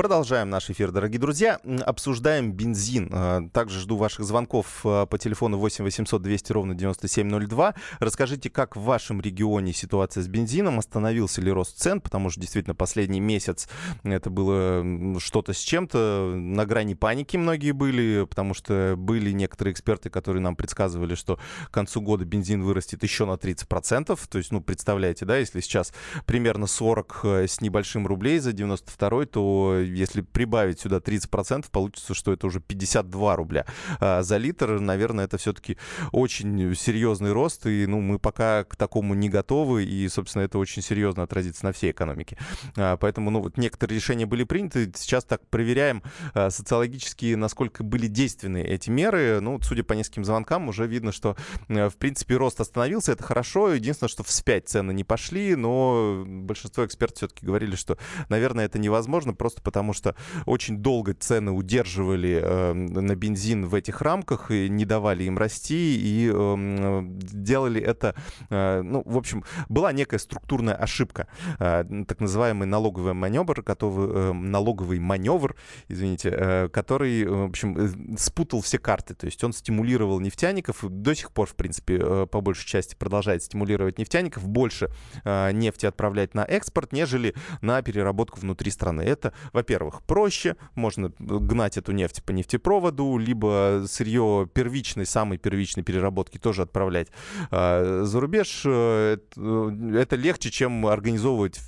Продолжаем 0.00 0.48
наш 0.48 0.70
эфир, 0.70 0.92
дорогие 0.92 1.20
друзья. 1.20 1.60
Обсуждаем 1.84 2.54
бензин. 2.54 3.10
А, 3.12 3.42
также 3.52 3.80
жду 3.80 3.98
ваших 3.98 4.24
звонков 4.24 4.80
а, 4.82 5.04
по 5.04 5.18
телефону 5.18 5.58
8 5.58 5.84
800 5.84 6.22
200 6.22 6.52
ровно 6.52 6.74
9702. 6.74 7.74
Расскажите, 7.98 8.48
как 8.48 8.76
в 8.76 8.80
вашем 8.80 9.20
регионе 9.20 9.74
ситуация 9.74 10.22
с 10.22 10.26
бензином? 10.26 10.78
Остановился 10.78 11.42
ли 11.42 11.52
рост 11.52 11.76
цен? 11.76 12.00
Потому 12.00 12.30
что 12.30 12.40
действительно 12.40 12.74
последний 12.74 13.20
месяц 13.20 13.68
это 14.02 14.30
было 14.30 15.20
что-то 15.20 15.52
с 15.52 15.58
чем-то. 15.58 16.32
На 16.34 16.64
грани 16.64 16.94
паники 16.94 17.36
многие 17.36 17.72
были, 17.72 18.24
потому 18.24 18.54
что 18.54 18.94
были 18.96 19.32
некоторые 19.32 19.74
эксперты, 19.74 20.08
которые 20.08 20.40
нам 20.40 20.56
предсказывали, 20.56 21.14
что 21.14 21.38
к 21.66 21.74
концу 21.74 22.00
года 22.00 22.24
бензин 22.24 22.62
вырастет 22.62 23.02
еще 23.02 23.26
на 23.26 23.32
30%. 23.32 24.18
То 24.30 24.38
есть, 24.38 24.50
ну, 24.50 24.62
представляете, 24.62 25.26
да, 25.26 25.36
если 25.36 25.60
сейчас 25.60 25.92
примерно 26.24 26.66
40 26.66 27.20
э, 27.22 27.46
с 27.46 27.60
небольшим 27.60 28.06
рублей 28.06 28.38
за 28.38 28.54
92 28.54 29.26
то 29.26 29.89
если 29.94 30.22
прибавить 30.22 30.80
сюда 30.80 30.98
30%, 30.98 31.66
получится, 31.70 32.14
что 32.14 32.32
это 32.32 32.46
уже 32.46 32.60
52 32.60 33.36
рубля 33.36 33.66
а, 33.98 34.22
за 34.22 34.36
литр. 34.36 34.80
Наверное, 34.80 35.24
это 35.24 35.38
все-таки 35.38 35.76
очень 36.12 36.74
серьезный 36.74 37.32
рост, 37.32 37.66
и 37.66 37.86
ну, 37.86 38.00
мы 38.00 38.18
пока 38.18 38.64
к 38.64 38.76
такому 38.76 39.14
не 39.14 39.28
готовы, 39.28 39.84
и, 39.84 40.08
собственно, 40.08 40.42
это 40.42 40.58
очень 40.58 40.82
серьезно 40.82 41.22
отразится 41.22 41.64
на 41.64 41.72
всей 41.72 41.90
экономике. 41.90 42.38
А, 42.76 42.96
поэтому, 42.96 43.30
ну, 43.30 43.40
вот 43.40 43.56
некоторые 43.56 43.96
решения 43.96 44.26
были 44.26 44.44
приняты. 44.44 44.90
Сейчас 44.94 45.24
так 45.24 45.46
проверяем 45.48 46.02
а, 46.34 46.50
социологически, 46.50 47.34
насколько 47.34 47.82
были 47.82 48.06
действенны 48.06 48.62
эти 48.62 48.90
меры. 48.90 49.40
Ну, 49.40 49.58
судя 49.62 49.84
по 49.84 49.92
нескольким 49.94 50.24
звонкам, 50.24 50.68
уже 50.68 50.86
видно, 50.86 51.12
что, 51.12 51.36
в 51.68 51.96
принципе, 51.98 52.36
рост 52.36 52.60
остановился, 52.60 53.12
это 53.12 53.22
хорошо. 53.22 53.72
Единственное, 53.72 54.08
что 54.08 54.22
вспять 54.22 54.68
цены 54.68 54.92
не 54.92 55.04
пошли, 55.04 55.56
но 55.56 56.24
большинство 56.26 56.84
экспертов 56.84 57.18
все-таки 57.18 57.46
говорили, 57.46 57.76
что, 57.76 57.98
наверное, 58.28 58.66
это 58.66 58.78
невозможно, 58.78 59.34
просто 59.34 59.62
потому 59.62 59.79
потому 59.80 59.94
что 59.94 60.14
очень 60.44 60.76
долго 60.76 61.14
цены 61.14 61.52
удерживали 61.52 62.38
э, 62.42 62.72
на 62.74 63.16
бензин 63.16 63.64
в 63.64 63.74
этих 63.74 64.02
рамках 64.02 64.50
и 64.50 64.68
не 64.68 64.84
давали 64.84 65.24
им 65.24 65.38
расти, 65.38 65.96
и 65.96 66.30
э, 66.30 67.02
делали 67.02 67.80
это, 67.80 68.14
э, 68.50 68.82
ну, 68.82 69.02
в 69.06 69.16
общем, 69.16 69.42
была 69.70 69.92
некая 69.92 70.18
структурная 70.18 70.74
ошибка, 70.74 71.28
э, 71.58 71.84
так 72.06 72.20
называемый 72.20 72.68
налоговый 72.68 73.14
маневр, 73.14 73.62
который, 73.62 74.10
э, 74.12 74.32
налоговый 74.34 74.98
маневр, 74.98 75.56
извините, 75.88 76.28
э, 76.30 76.68
который, 76.68 77.24
в 77.24 77.44
общем, 77.44 77.78
э, 77.78 78.18
спутал 78.18 78.60
все 78.60 78.78
карты, 78.78 79.14
то 79.14 79.24
есть 79.24 79.42
он 79.44 79.54
стимулировал 79.54 80.20
нефтяников, 80.20 80.84
до 80.86 81.14
сих 81.14 81.32
пор, 81.32 81.48
в 81.48 81.54
принципе, 81.54 81.98
э, 82.02 82.26
по 82.30 82.42
большей 82.42 82.66
части 82.66 82.94
продолжает 82.96 83.42
стимулировать 83.42 83.96
нефтяников, 83.96 84.46
больше 84.46 84.90
э, 85.24 85.52
нефти 85.52 85.86
отправлять 85.86 86.34
на 86.34 86.44
экспорт, 86.44 86.92
нежели 86.92 87.34
на 87.62 87.80
переработку 87.80 88.40
внутри 88.40 88.70
страны. 88.70 89.00
Это, 89.00 89.32
во-первых, 89.54 89.69
во-первых, 89.70 90.02
проще, 90.02 90.56
можно 90.74 91.12
гнать 91.20 91.76
эту 91.76 91.92
нефть 91.92 92.24
по 92.24 92.32
нефтепроводу, 92.32 93.16
либо 93.18 93.84
сырье 93.86 94.48
первичной, 94.52 95.06
самой 95.06 95.38
первичной 95.38 95.84
переработки 95.84 96.38
тоже 96.38 96.62
отправлять 96.62 97.06
э, 97.52 98.02
за 98.04 98.20
рубеж. 98.20 98.62
Э, 98.64 99.18
это 99.36 100.16
легче, 100.16 100.50
чем 100.50 100.86
организовывать 100.86 101.60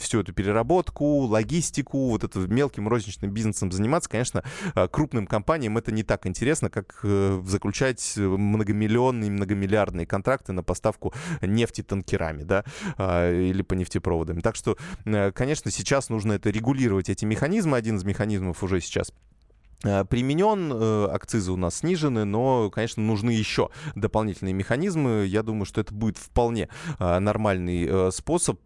всю 0.00 0.20
эту 0.20 0.32
переработку, 0.32 1.04
логистику, 1.26 2.08
вот 2.08 2.24
это 2.24 2.38
мелким 2.38 2.88
розничным 2.88 3.30
бизнесом 3.30 3.70
заниматься. 3.70 4.08
Конечно, 4.08 4.42
крупным 4.90 5.26
компаниям 5.26 5.76
это 5.76 5.92
не 5.92 6.02
так 6.02 6.26
интересно, 6.26 6.70
как 6.70 7.00
э, 7.02 7.42
заключать 7.44 8.14
многомиллионные, 8.16 9.30
многомиллиардные 9.30 10.06
контракты 10.06 10.52
на 10.52 10.62
поставку 10.62 11.12
нефти 11.42 11.82
танкерами, 11.82 12.42
да, 12.42 12.64
или 13.30 13.60
по 13.60 13.74
нефтепроводам. 13.74 14.40
Так 14.40 14.56
что, 14.56 14.78
э, 15.04 15.30
конечно, 15.32 15.70
сейчас 15.70 16.08
нужно 16.08 16.32
это 16.32 16.48
регулировать, 16.48 17.10
эти 17.10 17.26
механизмы, 17.26 17.39
механизм, 17.40 17.72
один 17.72 17.96
из 17.96 18.04
механизмов 18.04 18.62
уже 18.62 18.82
сейчас 18.82 19.14
применен, 19.82 20.72
э, 20.72 21.06
акцизы 21.06 21.52
у 21.52 21.56
нас 21.56 21.76
снижены, 21.76 22.24
но, 22.24 22.70
конечно, 22.70 23.02
нужны 23.02 23.30
еще 23.30 23.70
дополнительные 23.94 24.52
механизмы. 24.52 25.24
Я 25.26 25.42
думаю, 25.42 25.64
что 25.64 25.80
это 25.80 25.94
будет 25.94 26.18
вполне 26.18 26.68
э, 26.98 27.18
нормальный 27.18 28.12
способ 28.12 28.60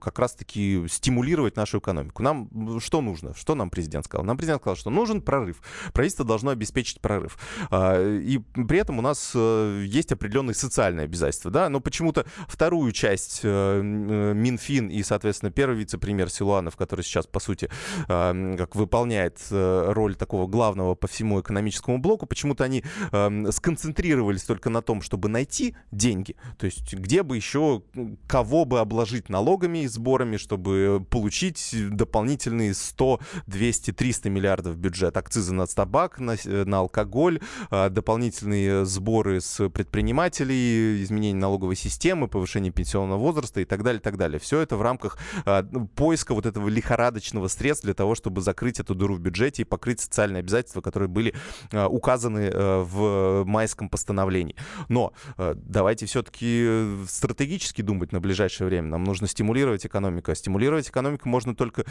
как 0.00 0.18
раз-таки 0.18 0.86
стимулировать 0.88 1.56
нашу 1.56 1.80
экономику. 1.80 2.22
Нам 2.22 2.48
что 2.80 3.00
нужно? 3.00 3.34
Что 3.34 3.54
нам 3.54 3.70
президент 3.70 4.06
сказал? 4.06 4.24
Нам 4.24 4.36
президент 4.36 4.62
сказал, 4.62 4.76
что 4.76 4.90
нужен 4.90 5.20
прорыв. 5.20 5.60
Правительство 5.92 6.24
должно 6.24 6.50
обеспечить 6.50 7.00
прорыв. 7.00 7.38
И 7.70 8.40
при 8.54 8.78
этом 8.78 8.98
у 8.98 9.02
нас 9.02 9.34
есть 9.34 10.12
определенные 10.12 10.54
социальные 10.54 11.04
обязательства. 11.04 11.50
Да? 11.50 11.68
Но 11.68 11.80
почему-то 11.80 12.24
вторую 12.46 12.92
часть 12.92 13.44
Минфин 13.44 14.88
и, 14.88 15.02
соответственно, 15.02 15.50
первый 15.50 15.76
вице-премьер 15.78 16.30
Силуанов, 16.30 16.76
который 16.76 17.02
сейчас, 17.02 17.26
по 17.26 17.40
сути, 17.40 17.68
как 18.06 18.74
выполняет 18.74 19.38
роль 19.50 20.14
такого 20.14 20.37
такого 20.38 20.46
главного 20.46 20.94
по 20.94 21.06
всему 21.06 21.40
экономическому 21.40 21.98
блоку, 21.98 22.26
почему-то 22.26 22.64
они 22.64 22.84
э, 23.12 23.50
сконцентрировались 23.50 24.42
только 24.42 24.70
на 24.70 24.82
том, 24.82 25.02
чтобы 25.02 25.28
найти 25.28 25.74
деньги, 25.90 26.36
то 26.58 26.66
есть 26.66 26.94
где 26.94 27.22
бы 27.22 27.36
еще 27.36 27.82
кого 28.26 28.64
бы 28.64 28.80
обложить 28.80 29.28
налогами 29.28 29.84
и 29.84 29.88
сборами, 29.88 30.36
чтобы 30.36 31.04
получить 31.10 31.74
дополнительные 31.90 32.74
100, 32.74 33.20
200, 33.46 33.92
300 33.92 34.30
миллиардов 34.30 34.76
бюджет, 34.76 35.16
акцизы 35.16 35.54
на 35.54 35.66
табак, 35.66 36.20
на, 36.20 36.36
на 36.44 36.78
алкоголь, 36.78 37.40
э, 37.70 37.90
дополнительные 37.90 38.84
сборы 38.84 39.40
с 39.40 39.68
предпринимателей, 39.68 41.02
изменение 41.02 41.40
налоговой 41.40 41.76
системы, 41.76 42.28
повышение 42.28 42.72
пенсионного 42.72 43.18
возраста 43.18 43.60
и 43.60 43.64
так 43.64 43.82
далее, 43.82 44.00
так 44.00 44.16
далее. 44.16 44.38
Все 44.38 44.60
это 44.60 44.76
в 44.76 44.82
рамках 44.82 45.18
э, 45.44 45.62
поиска 45.94 46.34
вот 46.34 46.46
этого 46.46 46.68
лихорадочного 46.68 47.48
средств 47.48 47.84
для 47.84 47.94
того, 47.94 48.14
чтобы 48.14 48.40
закрыть 48.40 48.80
эту 48.80 48.94
дыру 48.94 49.14
в 49.14 49.20
бюджете 49.20 49.62
и 49.62 49.64
покрыть 49.64 50.00
социальные 50.00 50.27
социальные 50.28 50.40
обязательства, 50.40 50.80
которые 50.80 51.08
были 51.08 51.34
э, 51.72 51.86
указаны 51.86 52.50
э, 52.52 52.82
в 52.82 53.44
майском 53.44 53.88
постановлении. 53.88 54.54
Но 54.88 55.12
э, 55.38 55.54
давайте 55.56 56.06
все-таки 56.06 57.04
стратегически 57.08 57.82
думать 57.82 58.12
на 58.12 58.20
ближайшее 58.20 58.68
время. 58.68 58.88
Нам 58.88 59.04
нужно 59.04 59.26
стимулировать 59.26 59.86
экономику. 59.86 60.30
А 60.30 60.34
стимулировать 60.34 60.88
экономику 60.88 61.28
можно 61.28 61.54
только 61.54 61.84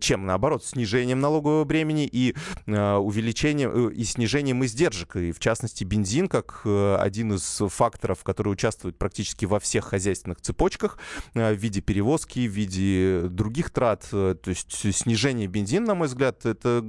чем? 0.00 0.26
Наоборот, 0.26 0.64
снижением 0.64 1.20
налогового 1.20 1.64
бремени 1.64 2.08
и 2.10 2.34
увеличением 2.66 3.88
и 3.88 4.04
снижением 4.04 4.64
издержек. 4.64 5.16
И 5.16 5.32
в 5.32 5.38
частности, 5.38 5.84
бензин 5.84 6.28
как 6.28 6.62
один 6.64 7.34
из 7.34 7.62
факторов, 7.68 8.22
который 8.22 8.52
участвует 8.52 8.98
практически 8.98 9.44
во 9.44 9.58
всех 9.58 9.84
хозяйственных 9.84 10.40
цепочках 10.40 10.98
в 11.34 11.54
виде 11.54 11.80
перевозки, 11.80 12.46
в 12.46 12.52
виде 12.52 13.22
других 13.28 13.70
трат. 13.70 14.06
То 14.10 14.38
есть 14.46 14.96
снижение 14.96 15.46
бензина, 15.46 15.88
на 15.88 15.94
мой 15.94 16.08
взгляд, 16.08 16.46
это 16.46 16.82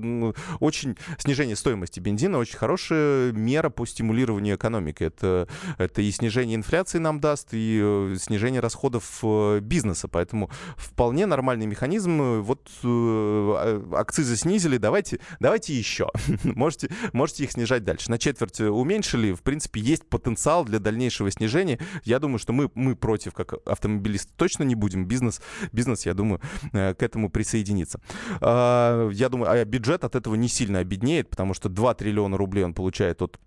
очень 0.59 0.92
снижение 1.17 1.55
стоимости 1.55 1.99
бензина 1.99 2.37
очень 2.37 2.57
хорошая 2.57 3.31
мера 3.31 3.69
по 3.69 3.85
стимулированию 3.85 4.55
экономики. 4.55 5.03
Это, 5.03 5.47
это 5.77 6.01
и 6.01 6.11
снижение 6.11 6.55
инфляции 6.55 6.97
нам 6.97 7.19
даст, 7.19 7.49
и 7.53 7.79
э, 7.81 8.15
снижение 8.19 8.61
расходов 8.61 9.19
э, 9.23 9.59
бизнеса. 9.61 10.07
Поэтому 10.07 10.49
вполне 10.77 11.25
нормальный 11.25 11.65
механизм. 11.65 12.41
Вот 12.41 12.69
э, 12.83 12.85
а, 12.85 13.97
акцизы 13.99 14.35
снизили, 14.35 14.77
давайте, 14.77 15.19
давайте 15.39 15.73
еще. 15.73 16.09
можете, 16.43 16.89
можете 17.13 17.43
их 17.43 17.51
снижать 17.51 17.83
дальше. 17.83 18.09
На 18.09 18.17
четверть 18.17 18.59
уменьшили. 18.61 19.33
В 19.33 19.41
принципе, 19.41 19.81
есть 19.81 20.07
потенциал 20.07 20.65
для 20.65 20.79
дальнейшего 20.79 21.31
снижения. 21.31 21.79
Я 22.03 22.19
думаю, 22.19 22.39
что 22.39 22.53
мы, 22.53 22.69
мы 22.75 22.95
против, 22.95 23.33
как 23.33 23.53
автомобилисты, 23.65 24.31
точно 24.35 24.63
не 24.63 24.75
будем. 24.75 25.05
Бизнес, 25.05 25.41
бизнес, 25.71 26.05
я 26.05 26.13
думаю, 26.13 26.41
к 26.71 26.95
этому 26.99 27.29
присоединится. 27.29 27.99
А, 28.41 29.09
я 29.09 29.29
думаю, 29.29 29.51
а 29.51 29.65
бюджет 29.65 30.03
от 30.03 30.15
этого 30.15 30.35
не 30.35 30.47
сильно 30.47 30.77
обеднеет, 30.83 31.29
потому 31.29 31.53
что 31.53 31.67
2 31.69 31.93
триллиона 31.95 32.37
рублей 32.37 32.63
он 32.63 32.73
получает 32.73 33.21
от 33.21 33.39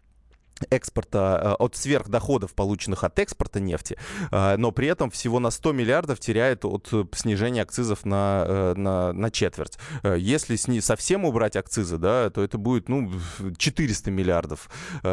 экспорта, 0.71 1.41
э, 1.43 1.63
от 1.63 1.77
сверхдоходов, 1.77 2.55
полученных 2.55 3.05
от 3.05 3.19
экспорта 3.19 3.61
нефти, 3.61 3.97
э, 4.31 4.57
но 4.57 4.73
при 4.73 4.89
этом 4.89 5.11
всего 5.11 5.39
на 5.39 5.51
100 5.51 5.73
миллиардов 5.73 6.19
теряет 6.21 6.65
от 6.65 6.89
э, 6.93 7.05
снижения 7.15 7.63
акцизов 7.63 8.05
на, 8.05 8.75
на, 8.75 9.13
на 9.13 9.31
четверть. 9.31 9.79
Если 10.03 10.57
с 10.57 10.69
ней 10.69 10.81
совсем 10.81 11.25
убрать 11.25 11.57
акцизы, 11.57 11.99
да, 11.99 12.31
то 12.31 12.43
это 12.43 12.59
будет 12.59 12.89
ну, 12.89 13.11
400 13.57 14.11
миллиардов 14.11 14.69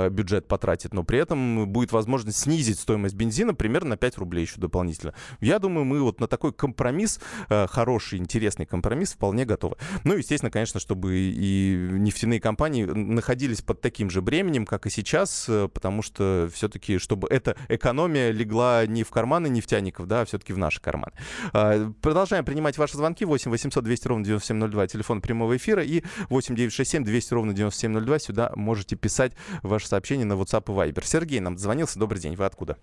бюджет 0.10 0.48
потратит, 0.48 0.94
но 0.94 1.04
при 1.04 1.20
этом 1.20 1.68
будет 1.68 1.92
возможность 1.92 2.40
снизить 2.40 2.80
стоимость 2.80 3.16
бензина 3.16 3.54
примерно 3.54 3.92
на 3.92 3.98
5 3.98 4.18
рублей 4.18 4.46
еще 4.46 4.60
дополнительно. 4.60 5.14
Я 5.40 5.60
думаю, 5.60 5.86
мы 5.86 6.02
вот 6.02 6.20
на 6.20 6.28
такой 6.28 6.54
компромисс, 6.54 7.20
хороший, 7.50 8.20
интересный 8.20 8.66
компромисс 8.66 9.14
вполне 9.14 9.46
готовы. 9.46 9.78
Ну, 10.04 10.16
естественно, 10.16 10.52
конечно, 10.52 10.80
чтобы 10.80 11.16
и 11.16 11.90
нефтяные 11.92 12.40
компании 12.40 12.84
находились 12.84 13.62
под 13.62 13.82
таким 13.82 14.10
же 14.10 14.22
бременем, 14.22 14.66
как 14.66 14.86
и 14.86 14.90
сейчас, 14.90 15.33
нас, 15.34 15.46
э, 15.48 15.68
потому 15.68 16.02
что 16.02 16.50
все-таки, 16.54 16.98
чтобы 16.98 17.28
эта 17.30 17.56
экономия 17.68 18.32
легла 18.32 18.86
не 18.86 19.04
в 19.04 19.10
карманы 19.10 19.48
нефтяников, 19.48 20.08
да, 20.08 20.22
а 20.22 20.26
все-таки 20.26 20.54
в 20.54 20.58
наши 20.58 20.80
карманы. 20.80 21.14
А, 21.54 21.92
продолжаем 22.02 22.46
принимать 22.46 22.78
ваши 22.78 22.98
звонки. 22.98 23.26
8 23.26 23.52
800 23.52 23.84
200 23.84 24.08
ровно 24.08 24.26
9702, 24.26 24.88
телефон 24.88 25.22
прямого 25.22 25.58
эфира, 25.58 25.84
и 25.84 26.04
8 26.30 26.56
967 26.56 27.04
200 27.04 27.34
ровно 27.34 27.54
9702. 27.54 28.20
Сюда 28.20 28.52
можете 28.56 28.96
писать 28.96 29.34
ваши 29.64 29.88
сообщения 29.88 30.26
на 30.26 30.34
WhatsApp 30.34 30.64
и 30.68 30.92
Viber. 30.92 31.04
Сергей 31.06 31.40
нам 31.40 31.58
звонился. 31.58 32.00
Добрый 32.00 32.22
день. 32.22 32.36
Вы 32.36 32.46
откуда? 32.46 32.78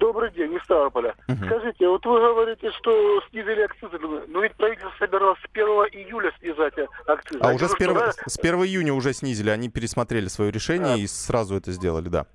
Добрый 0.00 0.32
день, 0.32 0.54
из 0.54 0.62
Ставрополя. 0.62 1.14
Мгм. 1.28 1.44
Скажите, 1.44 1.86
вот 1.86 2.04
вы 2.06 2.18
говорите, 2.18 2.70
что 2.78 3.20
снизили 3.30 3.60
акцизы, 3.60 3.98
но 4.28 4.40
ведь 4.40 4.54
правительство 4.56 4.92
собиралось 4.98 5.38
с 5.40 5.44
1 5.52 5.62
июля 5.92 6.32
снижать 6.40 6.78
э, 6.78 6.86
акцизы. 7.06 7.38
А 7.42 7.48
Они 7.48 7.56
уже 7.56 7.68
с 7.68 7.74
что, 7.74 7.84
1, 7.84 7.94
да? 7.94 8.12
с 8.26 8.38
1 8.38 8.54
июня 8.64 8.94
уже 8.94 9.12
снизили. 9.12 9.50
Они 9.50 9.68
пересмотрели 9.68 10.28
свое 10.28 10.50
решение 10.50 10.94
А. 10.94 10.96
и 10.96 11.06
сразу 11.06 11.54
это 11.54 11.70
сделали, 11.72 12.08
да. 12.08 12.26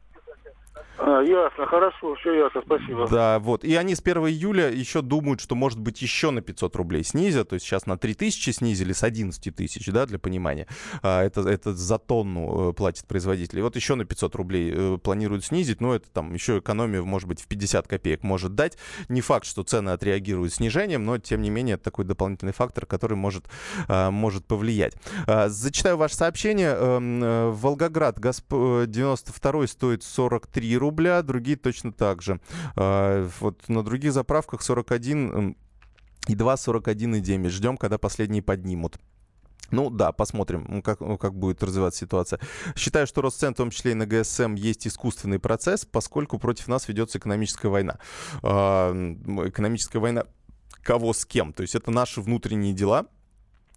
А, 0.98 1.22
ясно, 1.22 1.66
хорошо, 1.66 2.16
все 2.16 2.34
ясно, 2.34 2.62
спасибо. 2.66 3.08
Да, 3.08 3.40
вот. 3.40 3.64
И 3.64 3.76
они 3.76 3.96
с 3.96 4.02
1 4.02 4.18
июля 4.28 4.72
еще 4.72 5.02
думают, 5.02 5.42
что, 5.42 5.56
может 5.56 5.80
быть, 5.80 6.02
еще 6.02 6.32
на 6.32 6.42
500 6.42 6.76
рублей 6.76 7.04
снизят. 7.04 7.50
То 7.50 7.56
есть 7.56 7.66
сейчас 7.66 7.86
на 7.86 7.98
3000 7.98 8.52
снизили 8.52 8.94
с 8.94 9.04
11 9.04 9.56
тысяч, 9.56 9.86
да, 9.88 10.06
для 10.06 10.20
понимания. 10.20 10.68
А, 11.02 11.24
это, 11.24 11.42
это 11.42 11.74
за 11.74 11.98
тонну 11.98 12.70
э, 12.70 12.74
платит 12.74 13.08
производитель. 13.08 13.60
И 13.60 13.62
вот 13.62 13.76
еще 13.76 13.96
на 13.96 14.06
500 14.06 14.36
рублей 14.36 14.74
э, 14.74 14.98
планируют 14.98 15.46
снизить. 15.46 15.82
Но 15.82 15.96
это 15.96 16.10
там 16.10 16.34
еще 16.34 16.60
экономию, 16.60 17.06
может 17.06 17.28
быть, 17.28 17.42
в 17.42 17.48
50 17.48 17.88
копеек 17.88 18.24
может 18.24 18.56
дать. 18.56 18.78
Не 19.10 19.22
факт, 19.22 19.46
что 19.46 19.64
цены 19.64 19.90
отреагируют 19.90 20.54
снижением, 20.54 21.06
но, 21.06 21.18
тем 21.18 21.42
не 21.42 21.50
менее, 21.50 21.76
это 21.76 21.86
такой 21.86 22.06
дополнительный 22.06 22.54
фактор, 22.54 22.86
который 22.86 23.18
может, 23.18 23.46
а, 23.88 24.12
может 24.12 24.46
повлиять. 24.46 24.96
Зачитаю 25.48 25.98
ваше 25.98 26.16
сообщение. 26.16 26.76
Эм, 26.76 27.24
э, 27.24 27.50
Волгоград 27.52 28.18
э, 28.24 28.86
92 28.88 29.68
стоит 29.68 30.04
43 30.04 30.78
рубля, 30.78 30.85
другие 30.92 31.58
точно 31.58 31.92
так 31.92 32.22
же. 32.22 32.40
А, 32.76 33.28
Вот 33.40 33.68
на 33.70 33.84
других 33.84 34.14
заправках 34.14 34.62
41 34.62 35.32
м, 35.34 35.58
и 36.28 36.36
2, 36.36 36.58
41 36.58 37.16
и 37.16 37.20
9. 37.20 37.52
Ждем, 37.52 37.78
когда 37.78 37.98
последние 37.98 38.42
поднимут. 38.42 38.98
Ну 39.72 39.90
да, 39.90 40.12
посмотрим, 40.12 40.82
как, 40.84 41.00
ну, 41.00 41.18
как 41.18 41.34
будет 41.34 41.64
развиваться 41.64 42.00
ситуация. 42.02 42.40
Считаю, 42.76 43.08
что 43.08 43.22
рост 43.22 43.40
цен, 43.40 43.54
в 43.54 43.58
том 43.58 43.72
числе 43.72 43.92
и 43.92 43.96
на 43.96 44.06
ГСМ, 44.06 44.54
есть 44.54 44.88
искусственный 44.88 45.40
процесс, 45.40 45.86
поскольку 45.86 46.38
против 46.38 46.68
нас 46.68 46.88
ведется 46.88 47.18
экономическая 47.18 47.70
война. 47.70 47.98
М, 48.44 49.48
Экономическая 49.50 50.00
война 50.00 50.26
кого 50.84 51.14
с 51.14 51.26
кем? 51.26 51.52
То 51.52 51.62
есть 51.64 51.74
это 51.74 51.90
наши 51.90 52.22
внутренние 52.22 52.74
дела, 52.74 53.08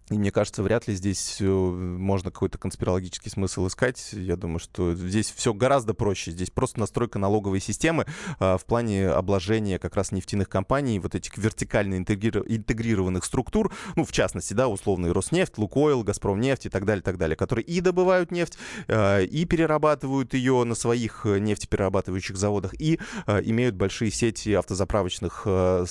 и 0.09 0.17
мне 0.17 0.31
кажется, 0.31 0.63
вряд 0.63 0.87
ли 0.87 0.95
здесь 0.95 1.37
э, 1.39 1.45
можно 1.45 2.31
какой-то 2.31 2.57
конспирологический 2.57 3.29
смысл 3.29 3.67
искать. 3.67 4.09
Я 4.13 4.35
думаю, 4.35 4.59
что 4.59 4.95
здесь 4.95 5.31
все 5.31 5.53
гораздо 5.53 5.93
проще. 5.93 6.31
Здесь 6.31 6.49
просто 6.49 6.79
настройка 6.79 7.19
налоговой 7.19 7.59
системы 7.59 8.05
а, 8.39 8.57
в 8.57 8.65
плане 8.65 9.09
обложения 9.09 9.77
как 9.77 9.95
раз 9.95 10.11
нефтяных 10.11 10.49
компаний, 10.49 10.99
вот 10.99 11.13
этих 11.13 11.37
вертикально 11.37 11.95
интегриров- 11.95 12.45
интегрированных 12.47 13.23
структур, 13.23 13.71
ну, 13.95 14.03
в 14.03 14.11
частности, 14.11 14.53
да, 14.53 14.67
условный 14.67 15.11
Роснефть, 15.11 15.57
Лукойл, 15.57 16.03
Газпромнефть 16.03 16.65
и 16.65 16.69
так 16.69 16.85
далее, 16.85 17.03
так 17.03 17.17
далее, 17.17 17.35
которые 17.35 17.65
и 17.65 17.79
добывают 17.79 18.31
нефть, 18.31 18.57
а, 18.87 19.21
и 19.21 19.45
перерабатывают 19.45 20.33
ее 20.33 20.63
на 20.63 20.73
своих 20.73 21.25
э, 21.25 21.39
нефтеперерабатывающих 21.39 22.35
заводах, 22.35 22.73
и 22.79 22.99
а, 23.27 23.39
имеют 23.39 23.75
большие 23.75 24.09
сети 24.11 24.53
автозаправочных 24.53 25.43
э, 25.45 25.85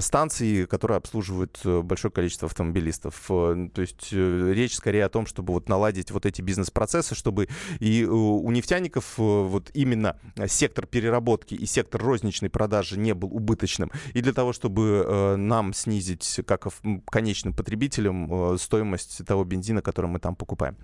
станций, 0.00 0.66
которые 0.66 0.98
обслуживают 0.98 1.60
большое 1.64 2.12
количество 2.12 2.46
автомобилистов. 2.46 3.05
Э, 3.28 3.68
То 3.72 3.80
есть 3.80 4.08
э, 4.12 4.52
речь 4.54 4.74
скорее 4.74 5.04
о 5.04 5.08
том, 5.08 5.26
чтобы 5.26 5.52
вот 5.52 5.68
наладить 5.68 6.10
вот 6.10 6.26
эти 6.26 6.42
бизнес-процессы, 6.42 7.14
чтобы 7.14 7.48
и 7.80 8.02
э, 8.02 8.06
у 8.06 8.50
нефтяников 8.50 9.14
вот 9.16 9.70
именно 9.74 10.18
сектор 10.46 10.86
переработки 10.86 11.54
и 11.54 11.66
сектор 11.66 12.02
розничной 12.02 12.50
продажи 12.50 12.98
не 12.98 13.14
был 13.14 13.34
убыточным, 13.34 13.90
и 14.14 14.20
для 14.20 14.32
того, 14.32 14.52
чтобы 14.52 15.36
нам 15.38 15.72
снизить, 15.72 16.40
как 16.46 16.66
конечным 17.06 17.54
потребителям, 17.54 18.58
стоимость 18.58 19.24
того 19.26 19.44
бензина, 19.44 19.82
который 19.82 20.06
мы 20.06 20.18
там 20.18 20.36
покупаем. 20.36 20.76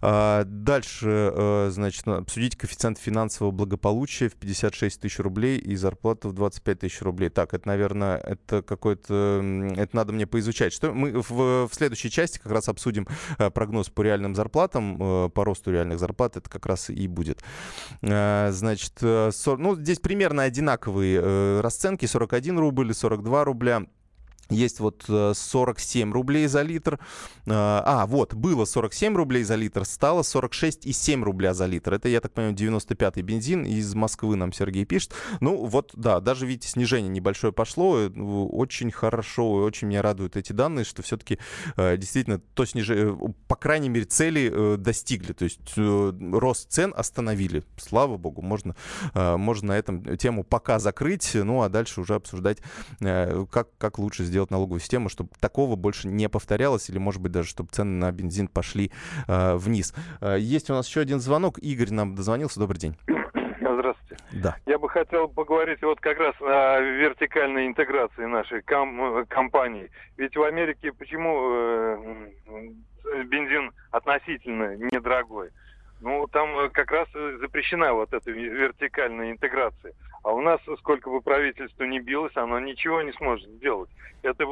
А, 0.00 0.44
Дальше, 0.44 1.68
значит, 1.70 2.06
на- 2.06 2.18
обсудить 2.18 2.56
коэффициент 2.56 2.98
финансового 2.98 3.52
благополучия 3.52 4.28
в 4.28 4.34
56 4.34 5.00
тысяч 5.00 5.18
рублей 5.18 5.58
и 5.58 5.76
зарплату 5.76 6.28
в 6.28 6.32
25 6.32 6.78
тысяч 6.80 7.02
рублей. 7.02 7.30
Так, 7.30 7.54
это, 7.54 7.66
наверное, 7.68 8.16
это 8.18 8.62
какой-то... 8.62 9.42
Это 9.76 9.96
надо 9.96 10.12
мне 10.12 10.26
поизучать. 10.26 10.72
Что 10.72 10.92
мы 10.92 11.12
в, 11.20 11.59
в 11.68 11.74
следующей 11.74 12.10
части 12.10 12.38
как 12.38 12.52
раз 12.52 12.68
обсудим 12.68 13.06
э, 13.38 13.50
прогноз 13.50 13.88
по 13.88 14.02
реальным 14.02 14.34
зарплатам, 14.34 14.96
э, 15.00 15.28
по 15.30 15.44
росту 15.44 15.70
реальных 15.70 15.98
зарплат. 15.98 16.36
Это 16.36 16.48
как 16.48 16.66
раз 16.66 16.90
и 16.90 17.06
будет. 17.06 17.42
Э, 18.02 18.50
Значит, 18.50 18.94
э, 19.02 19.30
ну, 19.46 19.76
здесь 19.76 19.98
примерно 19.98 20.42
одинаковые 20.42 21.20
э, 21.22 21.60
расценки. 21.60 22.06
41 22.06 22.58
рубль 22.58 22.90
и 22.90 22.94
42 22.94 23.44
рубля. 23.44 23.86
Есть 24.50 24.80
вот 24.80 25.04
э, 25.08 25.32
47 25.34 26.12
рублей 26.12 26.46
за 26.46 26.62
литр. 26.62 26.94
Э, 27.46 27.50
А, 27.52 28.06
вот, 28.06 28.34
было 28.34 28.64
47 28.64 29.16
рублей 29.16 29.44
за 29.44 29.54
литр, 29.56 29.84
стало 29.84 30.22
46,7 30.22 31.22
рубля 31.22 31.54
за 31.54 31.66
литр. 31.66 31.94
Это, 31.94 32.08
я 32.08 32.20
так 32.20 32.32
понимаю, 32.32 32.54
95-й 32.54 33.22
бензин. 33.22 33.64
Из 33.64 33.94
Москвы 33.94 34.36
нам 34.36 34.52
Сергей 34.52 34.84
пишет. 34.84 35.12
Ну, 35.40 35.64
вот, 35.66 35.92
да, 35.94 36.20
даже, 36.20 36.46
видите, 36.46 36.68
снижение 36.68 37.10
небольшое 37.10 37.52
пошло. 37.52 37.98
Э, 37.98 38.08
Очень 38.08 38.90
хорошо, 38.90 39.60
и 39.60 39.64
очень 39.64 39.88
меня 39.88 40.02
радуют 40.02 40.36
эти 40.36 40.52
данные, 40.52 40.84
что 40.84 41.02
все-таки 41.02 41.38
действительно 41.76 42.38
то 42.54 42.64
снижение, 42.64 43.16
по 43.46 43.56
крайней 43.56 43.88
мере, 43.88 44.04
цели 44.04 44.50
э, 44.52 44.76
достигли. 44.76 45.32
То 45.32 45.44
есть 45.44 45.60
э, 45.76 46.12
рост 46.32 46.70
цен 46.70 46.92
остановили. 46.96 47.62
Слава 47.76 48.16
богу, 48.16 48.42
можно, 48.42 48.74
э, 49.14 49.36
можно 49.36 49.68
на 49.68 49.78
этом 49.78 50.16
тему 50.16 50.44
пока 50.44 50.78
закрыть, 50.78 51.30
ну, 51.34 51.62
а 51.62 51.68
дальше 51.68 52.00
уже 52.00 52.14
обсуждать, 52.14 52.58
э, 53.00 53.44
как, 53.50 53.68
как 53.78 53.98
лучше 53.98 54.24
сделать 54.24 54.39
налоговую 54.48 54.80
систему, 54.80 55.08
чтобы 55.08 55.30
такого 55.40 55.76
больше 55.76 56.08
не 56.08 56.28
повторялось, 56.28 56.88
или, 56.88 56.98
может 56.98 57.20
быть, 57.20 57.32
даже, 57.32 57.48
чтобы 57.48 57.68
цены 57.70 57.98
на 57.98 58.10
бензин 58.12 58.48
пошли 58.48 58.90
э, 59.28 59.56
вниз. 59.56 59.94
Э, 60.20 60.36
Есть 60.38 60.70
у 60.70 60.74
нас 60.74 60.88
еще 60.88 61.00
один 61.00 61.20
звонок. 61.20 61.58
Игорь 61.58 61.90
нам 61.90 62.14
дозвонился. 62.14 62.60
Добрый 62.60 62.78
день. 62.78 62.96
Здравствуйте. 63.60 64.16
Да. 64.32 64.56
Я 64.66 64.78
бы 64.78 64.88
хотел 64.88 65.28
поговорить 65.28 65.82
вот 65.82 66.00
как 66.00 66.18
раз 66.18 66.34
о 66.40 66.80
вертикальной 66.80 67.66
интеграции 67.66 68.24
нашей 68.26 68.62
ком- 68.62 69.24
компании. 69.26 69.90
Ведь 70.16 70.36
в 70.36 70.42
Америке 70.42 70.92
почему 70.92 71.50
э, 71.52 72.18
бензин 73.24 73.72
относительно 73.90 74.76
недорогой? 74.76 75.50
Ну, 76.00 76.26
там 76.28 76.58
э, 76.58 76.68
как 76.70 76.90
раз 76.90 77.08
э, 77.14 77.38
запрещена 77.40 77.92
вот 77.94 78.12
эта 78.12 78.30
ве- 78.30 78.48
вертикальная 78.48 79.32
интеграция. 79.32 79.92
А 80.22 80.32
у 80.32 80.40
нас, 80.42 80.60
сколько 80.80 81.08
бы 81.10 81.22
правительство 81.22 81.84
ни 81.84 81.98
билось, 81.98 82.36
оно 82.36 82.60
ничего 82.60 83.00
не 83.02 83.12
сможет 83.12 83.48
сделать. 83.48 83.88
Это, 84.22 84.44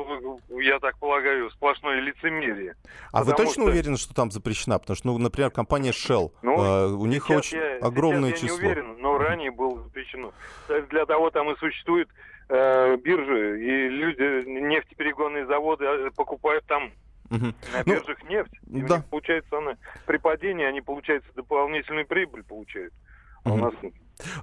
я 0.62 0.78
так 0.78 0.96
полагаю, 0.98 1.50
сплошное 1.50 2.00
лицемерие. 2.00 2.74
А 3.12 3.22
вы 3.22 3.32
точно 3.34 3.64
что- 3.64 3.64
уверены, 3.64 3.98
что 3.98 4.14
там 4.14 4.30
запрещена? 4.30 4.78
Потому 4.78 4.96
что, 4.96 5.08
ну, 5.08 5.18
например, 5.18 5.50
компания 5.50 5.90
Shell, 5.90 6.32
Ну, 6.40 6.62
э, 6.62 6.86
у 6.92 7.04
них 7.04 7.28
очень 7.28 7.58
я- 7.58 7.76
огромное 7.82 8.30
я 8.30 8.36
число. 8.36 8.48
не 8.58 8.64
уверен, 8.64 8.96
но 8.98 9.18
ранее 9.18 9.50
было 9.50 9.82
запрещено. 9.82 10.32
Для 10.90 11.04
того 11.04 11.30
там 11.30 11.50
и 11.50 11.56
существует 11.58 12.08
э, 12.50 12.96
биржи, 12.96 13.62
и 13.62 13.88
люди, 13.90 14.48
нефтеперегонные 14.48 15.44
заводы 15.44 15.84
э, 15.84 16.10
покупают 16.16 16.64
там 16.64 16.90
Мгм. 17.28 17.54
на 17.74 17.82
Ну, 17.84 17.92
биржах 17.94 18.22
нефть. 18.24 18.54
И 18.72 18.82
у 18.82 18.86
да. 18.86 18.96
них, 18.96 19.04
получается, 19.10 19.58
она, 19.58 19.76
при 20.06 20.16
падении 20.16 20.64
они, 20.64 20.80
получается, 20.80 21.28
дополнительную 21.34 22.06
прибыль 22.06 22.42
получают. 22.42 22.94
А 23.44 23.50
у 23.52 23.56
Мгм. 23.56 23.64
нас 23.64 23.74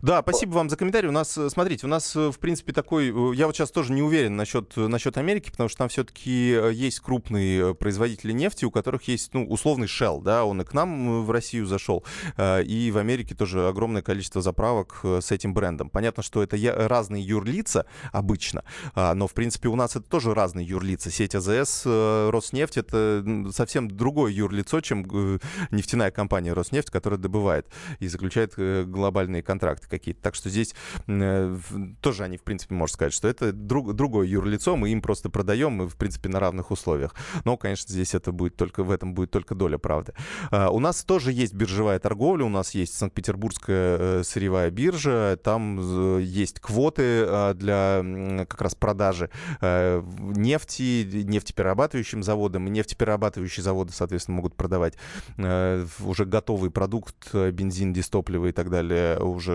Да, 0.02 0.22
спасибо 0.22 0.52
вам 0.54 0.70
за 0.70 0.78
комментарий. 0.78 1.10
У 1.10 1.12
нас, 1.12 1.38
э, 1.38 1.50
смотрите, 1.50 1.86
у 1.86 1.90
нас, 1.90 2.16
э, 2.16 2.32
в 2.32 2.40
принципе, 2.40 2.72
такой... 2.74 3.10
э, 3.10 3.36
Я 3.36 3.48
вот 3.48 3.56
сейчас 3.56 3.72
тоже 3.72 3.92
не 3.92 4.02
уверен 4.02 4.36
насчет, 4.36 4.76
насчет 4.78 5.18
Америки, 5.18 5.50
потому 5.50 5.70
что 5.70 5.80
там 5.80 5.90
все-таки 5.90 6.32
есть 6.32 7.00
крупные 7.02 7.76
производители 7.76 8.32
нефти, 8.32 8.66
у 8.66 8.72
которых 8.72 9.04
есть, 9.08 9.34
ну, 9.34 9.46
условный 9.46 9.88
Shell, 9.88 10.22
да, 10.22 10.46
он 10.46 10.62
и 10.62 10.66
к 10.66 10.74
нам 10.74 11.26
в 11.26 11.32
Россию 11.32 11.66
зашел, 11.66 12.06
и 12.38 12.92
в 12.94 12.98
Америке 12.98 13.36
тоже 13.36 13.68
огромное 13.68 14.02
количество 14.02 14.42
заправок 14.42 15.02
с 15.04 15.32
этим 15.32 15.54
брендом. 15.54 15.90
Понятно, 15.90 16.24
что 16.24 16.42
это 16.42 16.58
разные 16.88 17.24
юрлица 17.24 17.86
обычно, 18.12 18.64
а, 18.94 19.14
но, 19.14 19.28
в 19.28 19.34
принципе, 19.34 19.70
у 19.70 19.76
нас 19.76 19.96
это 19.96 20.08
тоже 20.08 20.34
разные 20.34 20.66
юрлица. 20.66 21.12
Сеть 21.12 21.36
АЗС, 21.36 21.84
Роснефть— 21.86 22.78
это 22.78 23.26
совсем 23.52 23.90
другое 23.90 24.32
юрлицо, 24.32 24.82
чем 24.82 25.40
нефтяная 25.72 26.12
компания 26.12 26.54
Роснефть, 26.54 26.90
которая 26.90 27.20
добывает 27.20 27.68
и 28.00 28.08
заключает 28.08 28.56
глобальные 28.56 29.44
контракты 29.44 29.65
контракты 29.66 29.88
какие-то. 29.90 30.22
Так 30.22 30.36
что 30.36 30.50
здесь 30.50 30.76
э, 31.08 31.58
тоже 32.02 32.24
они, 32.24 32.38
в 32.38 32.44
принципе, 32.44 32.76
можно 32.76 32.94
сказать, 32.94 33.14
что 33.14 33.28
это 33.28 33.52
друг, 33.52 33.94
другое 33.94 34.28
юрлицо, 34.28 34.76
мы 34.76 34.90
им 34.90 35.02
просто 35.02 35.30
продаем, 35.30 35.74
мы, 35.74 35.88
в 35.88 35.96
принципе, 35.96 36.30
на 36.30 36.40
равных 36.40 36.72
условиях. 36.72 37.16
Но, 37.46 37.58
конечно, 37.58 37.92
здесь 37.92 38.14
это 38.14 38.32
будет 38.32 38.56
только, 38.56 38.84
в 38.84 38.92
этом 38.92 39.14
будет 39.14 39.32
только 39.32 39.56
доля 39.56 39.78
правды. 39.78 40.14
А, 40.52 40.70
у 40.70 40.80
нас 40.80 41.04
тоже 41.04 41.32
есть 41.32 41.54
биржевая 41.54 42.00
торговля, 42.00 42.46
у 42.46 42.50
нас 42.50 42.76
есть 42.76 42.96
Санкт-Петербургская 42.98 43.98
э, 43.98 44.24
сырьевая 44.24 44.70
биржа, 44.70 45.38
там 45.44 46.20
есть 46.20 46.60
квоты 46.60 47.24
а, 47.28 47.54
для 47.54 48.46
как 48.46 48.62
раз 48.62 48.76
продажи 48.76 49.30
э, 49.62 50.04
нефти, 50.36 51.24
нефтеперерабатывающим 51.24 52.22
заводам, 52.22 52.68
и 52.68 52.70
нефтеперерабатывающие 52.70 53.64
заводы, 53.64 53.94
соответственно, 53.94 54.38
могут 54.38 54.56
продавать 54.56 54.94
э, 55.38 55.86
уже 56.02 56.26
готовый 56.26 56.70
продукт, 56.70 57.34
бензин, 57.34 57.94
дистопливо 57.94 58.48
и 58.48 58.52
так 58.52 58.70
далее 58.70 59.16
уже 59.20 59.55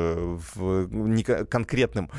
в 0.54 1.44
конкретным 1.46 2.10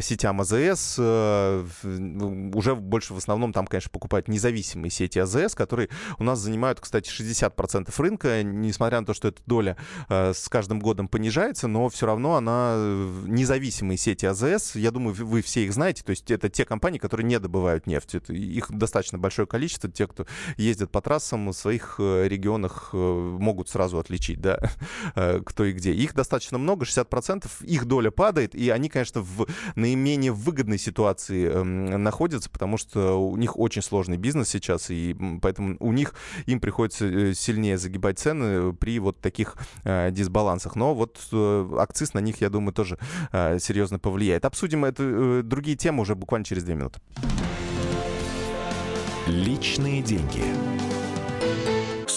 сетям 0.00 0.40
АЗС. 0.40 0.98
Уже 0.98 2.74
больше 2.74 3.14
в 3.14 3.18
основном 3.18 3.52
там, 3.52 3.66
конечно, 3.66 3.90
покупают 3.90 4.28
независимые 4.28 4.90
сети 4.90 5.18
АЗС, 5.18 5.54
которые 5.54 5.88
у 6.18 6.24
нас 6.24 6.38
занимают, 6.38 6.80
кстати, 6.80 7.10
60% 7.10 7.92
рынка, 7.98 8.42
несмотря 8.42 9.00
на 9.00 9.06
то, 9.06 9.14
что 9.14 9.28
эта 9.28 9.40
доля 9.46 9.76
э, 10.08 10.32
с 10.34 10.48
каждым 10.48 10.80
годом 10.80 11.08
понижается, 11.08 11.68
но 11.68 11.88
все 11.88 12.06
равно 12.06 12.36
она 12.36 12.74
э, 12.76 13.24
независимые 13.26 13.96
сети 13.96 14.26
АЗС, 14.26 14.76
я 14.76 14.90
думаю, 14.90 15.14
вы 15.14 15.42
все 15.42 15.64
их 15.64 15.72
знаете, 15.72 16.02
то 16.02 16.10
есть 16.10 16.30
это 16.30 16.48
те 16.48 16.64
компании, 16.64 16.98
которые 16.98 17.26
не 17.26 17.38
добывают 17.38 17.86
нефть. 17.86 18.14
Это, 18.14 18.32
их 18.32 18.70
достаточно 18.70 19.18
большое 19.18 19.46
количество, 19.46 19.90
те, 19.90 20.06
кто 20.06 20.26
ездят 20.56 20.90
по 20.90 21.00
трассам 21.00 21.48
в 21.48 21.52
своих 21.52 21.96
э, 21.98 22.26
регионах 22.28 22.90
могут 22.92 23.68
сразу 23.68 23.98
отличить, 23.98 24.40
да, 24.40 24.60
кто 25.44 25.64
и 25.64 25.72
где. 25.72 25.92
Их 25.92 26.14
достаточно 26.14 26.58
много, 26.58 26.84
60%, 26.84 27.29
их 27.62 27.84
доля 27.84 28.10
падает, 28.10 28.54
и 28.54 28.70
они, 28.70 28.88
конечно, 28.88 29.20
в 29.20 29.46
наименее 29.74 30.32
выгодной 30.32 30.78
ситуации 30.78 31.48
эм, 31.48 32.02
находятся, 32.02 32.50
потому 32.50 32.76
что 32.76 33.14
у 33.20 33.36
них 33.36 33.58
очень 33.58 33.82
сложный 33.82 34.16
бизнес 34.16 34.48
сейчас, 34.48 34.90
и 34.90 35.16
поэтому 35.42 35.76
у 35.80 35.92
них 35.92 36.14
им 36.46 36.60
приходится 36.60 37.06
э, 37.06 37.34
сильнее 37.34 37.78
загибать 37.78 38.18
цены 38.18 38.72
при 38.72 38.98
вот 38.98 39.20
таких 39.20 39.56
э, 39.84 40.10
дисбалансах. 40.10 40.76
Но 40.76 40.94
вот 40.94 41.18
э, 41.32 41.74
акциз 41.78 42.14
на 42.14 42.20
них, 42.20 42.40
я 42.40 42.50
думаю, 42.50 42.72
тоже 42.72 42.98
э, 43.32 43.58
серьезно 43.58 43.98
повлияет. 43.98 44.44
Обсудим 44.44 44.84
это, 44.84 45.02
э, 45.02 45.42
другие 45.44 45.76
темы 45.76 46.02
уже 46.02 46.14
буквально 46.14 46.44
через 46.44 46.64
две 46.64 46.74
минуты. 46.74 47.00
Личные 49.26 50.02
деньги. 50.02 50.42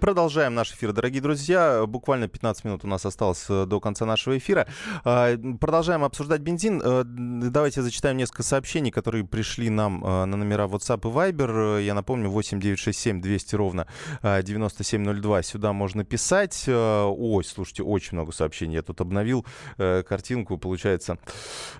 Продолжаем 0.00 0.54
наш 0.54 0.72
эфир, 0.72 0.92
дорогие 0.92 1.20
друзья. 1.20 1.84
Буквально 1.86 2.26
15 2.26 2.64
минут 2.64 2.84
у 2.84 2.88
нас 2.88 3.04
осталось 3.04 3.44
э, 3.50 3.66
до 3.66 3.80
конца 3.80 4.06
нашего 4.06 4.38
эфира. 4.38 4.66
А, 5.04 5.36
продолжаем 5.60 6.04
обсуждать 6.04 6.40
бензин. 6.40 6.80
Э, 6.82 7.02
давайте 7.04 7.82
зачитаем 7.82 8.16
несколько 8.16 8.42
сообщений, 8.42 8.90
которые 8.90 9.26
пришли 9.26 9.68
нам 9.68 10.02
э, 10.02 10.24
на 10.24 10.38
номера 10.38 10.64
WhatsApp 10.64 11.00
и 11.00 11.32
Viber. 11.32 11.82
Я 11.82 11.92
напомню, 11.92 12.30
8967 12.30 13.20
200 13.20 13.54
ровно 13.56 13.86
9702. 14.22 15.42
Сюда 15.42 15.74
можно 15.74 16.02
писать. 16.02 16.64
Ой, 16.66 17.44
слушайте, 17.44 17.82
очень 17.82 18.14
много 18.14 18.32
сообщений. 18.32 18.76
Я 18.76 18.82
тут 18.82 19.02
обновил 19.02 19.44
картинку, 19.76 20.56
получается. 20.56 21.18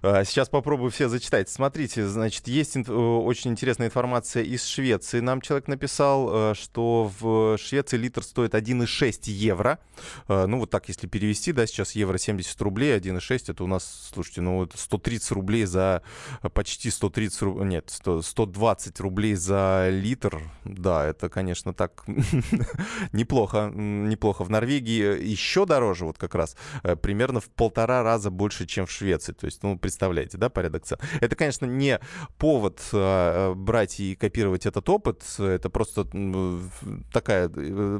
Сейчас 0.02 0.50
попробую 0.50 0.90
все 0.90 1.08
зачитать. 1.08 1.48
Смотрите, 1.48 2.06
значит, 2.06 2.48
есть 2.48 2.76
очень 2.76 3.52
интересная 3.52 3.86
информация 3.86 4.42
из 4.42 4.64
Швеции. 4.64 5.20
Нам 5.20 5.40
человек 5.40 5.68
написал, 5.68 6.54
что 6.54 7.10
в 7.18 7.56
Швеции 7.56 7.96
литр 8.10 8.24
стоит 8.24 8.54
1,6 8.54 9.30
евро. 9.30 9.78
Э, 10.26 10.46
ну, 10.46 10.58
вот 10.58 10.70
так, 10.70 10.88
если 10.88 11.06
перевести, 11.06 11.52
да, 11.52 11.66
сейчас 11.66 11.92
евро 11.92 12.18
70 12.18 12.60
рублей, 12.60 12.96
1,6 12.96 13.52
это 13.52 13.62
у 13.62 13.66
нас, 13.68 14.10
слушайте, 14.12 14.40
ну, 14.40 14.64
это 14.64 14.76
130 14.76 15.30
рублей 15.30 15.64
за 15.64 16.02
почти 16.52 16.90
130 16.90 17.42
рублей, 17.42 17.68
нет, 17.68 17.84
100, 17.88 18.22
120 18.22 19.00
рублей 19.00 19.34
за 19.34 19.88
литр. 19.90 20.42
Да, 20.64 21.06
это, 21.06 21.28
конечно, 21.28 21.72
так 21.72 22.04
неплохо, 23.12 23.70
неплохо. 23.74 24.44
В 24.44 24.50
Норвегии 24.50 25.24
еще 25.24 25.66
дороже, 25.66 26.04
вот 26.04 26.18
как 26.18 26.34
раз, 26.34 26.56
э, 26.82 26.96
примерно 26.96 27.40
в 27.40 27.48
полтора 27.48 28.02
раза 28.02 28.30
больше, 28.30 28.66
чем 28.66 28.86
в 28.86 28.90
Швеции. 28.90 29.32
То 29.32 29.46
есть, 29.46 29.62
ну, 29.62 29.78
представляете, 29.78 30.36
да, 30.36 30.48
порядок 30.48 30.84
цен. 30.84 30.98
Это, 31.20 31.36
конечно, 31.36 31.66
не 31.66 32.00
повод 32.38 32.80
э, 32.92 33.54
брать 33.54 34.00
и 34.00 34.16
копировать 34.16 34.66
этот 34.66 34.88
опыт, 34.88 35.22
это 35.38 35.70
просто 35.70 36.04
такая 37.12 37.48
Э, 37.60 37.99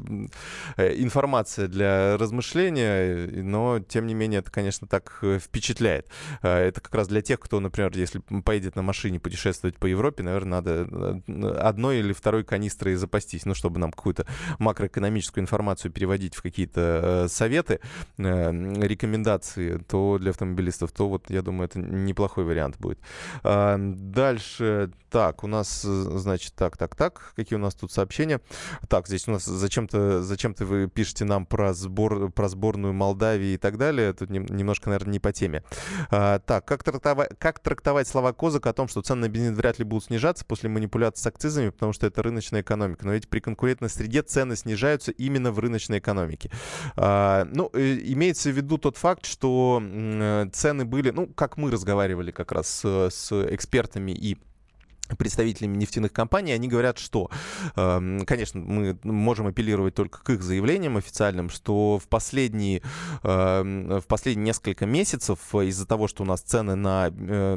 информация 0.76 1.68
для 1.68 2.16
размышления, 2.16 3.28
но, 3.42 3.80
тем 3.80 4.06
не 4.06 4.14
менее, 4.14 4.40
это, 4.40 4.50
конечно, 4.50 4.86
так 4.86 5.18
э, 5.22 5.38
впечатляет. 5.38 6.08
Э, 6.42 6.58
это 6.58 6.80
как 6.80 6.94
раз 6.94 7.08
для 7.08 7.22
тех, 7.22 7.40
кто, 7.40 7.60
например, 7.60 7.92
если 7.94 8.20
поедет 8.44 8.76
на 8.76 8.82
машине 8.82 9.20
путешествовать 9.20 9.76
по 9.76 9.86
Европе, 9.86 10.22
наверное, 10.22 10.60
надо 10.60 11.22
одной 11.68 11.98
или 11.98 12.12
второй 12.12 12.44
канистрой 12.44 12.94
запастись, 12.94 13.44
ну, 13.44 13.54
чтобы 13.54 13.78
нам 13.78 13.92
какую-то 13.92 14.26
макроэкономическую 14.58 15.42
информацию 15.42 15.92
переводить 15.92 16.34
в 16.34 16.42
какие-то 16.42 17.26
советы, 17.28 17.80
рекомендации, 18.16 19.78
то 19.78 20.18
для 20.18 20.30
автомобилистов, 20.30 20.92
то 20.92 21.08
вот, 21.08 21.30
я 21.30 21.42
думаю, 21.42 21.66
это 21.66 21.78
неплохой 21.78 22.44
вариант 22.44 22.76
будет. 22.78 22.98
Дальше, 23.42 24.90
так, 25.10 25.44
у 25.44 25.46
нас, 25.46 25.82
значит, 25.82 26.54
так, 26.54 26.76
так, 26.76 26.94
так, 26.94 27.32
какие 27.36 27.58
у 27.58 27.62
нас 27.62 27.74
тут 27.74 27.92
сообщения? 27.92 28.40
Так, 28.88 29.06
здесь 29.08 29.26
у 29.28 29.32
нас 29.32 29.44
зачем 29.44 29.88
зачем-то 29.92 30.22
зачем 30.22 30.54
вы 30.58 30.88
пишете 30.88 31.24
нам 31.24 31.46
про, 31.46 31.72
сбор, 31.74 32.30
про 32.30 32.48
сборную 32.48 32.92
Молдавии 32.92 33.54
и 33.54 33.56
так 33.56 33.78
далее. 33.78 34.12
Тут 34.12 34.30
немножко, 34.30 34.88
наверное, 34.88 35.12
не 35.12 35.18
по 35.18 35.32
теме. 35.32 35.62
А, 36.10 36.38
так, 36.38 36.64
как 36.64 36.82
трактовать, 36.82 37.30
как 37.38 37.58
трактовать 37.60 38.08
слова 38.08 38.32
Козака 38.32 38.70
о 38.70 38.72
том, 38.72 38.88
что 38.88 39.02
цены 39.02 39.22
на 39.22 39.28
бензин 39.28 39.54
вряд 39.54 39.78
ли 39.78 39.84
будут 39.84 40.04
снижаться 40.04 40.44
после 40.44 40.68
манипуляций 40.68 41.22
с 41.22 41.26
акцизами, 41.26 41.70
потому 41.70 41.92
что 41.92 42.06
это 42.06 42.22
рыночная 42.22 42.62
экономика. 42.62 43.06
Но 43.06 43.12
ведь 43.12 43.28
при 43.28 43.40
конкурентной 43.40 43.88
среде 43.88 44.22
цены 44.22 44.56
снижаются 44.56 45.12
именно 45.12 45.52
в 45.52 45.58
рыночной 45.58 45.98
экономике. 45.98 46.50
А, 46.96 47.46
ну, 47.52 47.70
имеется 47.74 48.50
в 48.50 48.56
виду 48.56 48.78
тот 48.78 48.96
факт, 48.96 49.26
что 49.26 49.82
цены 50.52 50.84
были, 50.84 51.10
ну, 51.10 51.26
как 51.26 51.56
мы 51.56 51.70
разговаривали 51.70 52.30
как 52.30 52.52
раз 52.52 52.68
с, 52.68 53.10
с 53.10 53.32
экспертами 53.32 54.12
и 54.12 54.38
представителями 55.16 55.76
нефтяных 55.76 56.12
компаний, 56.12 56.52
они 56.52 56.68
говорят, 56.68 56.98
что, 56.98 57.30
э, 57.76 58.18
конечно, 58.26 58.60
мы 58.60 58.98
можем 59.02 59.46
апеллировать 59.46 59.94
только 59.94 60.22
к 60.22 60.30
их 60.30 60.42
заявлениям 60.42 60.96
официальным, 60.96 61.50
что 61.50 61.98
в 61.98 62.08
последние, 62.08 62.82
э, 63.22 64.00
в 64.00 64.06
последние 64.06 64.46
несколько 64.46 64.86
месяцев 64.86 65.54
из-за 65.54 65.86
того, 65.86 66.08
что 66.08 66.22
у 66.22 66.26
нас 66.26 66.40
цены 66.40 66.74
на 66.74 67.10
э, 67.10 67.54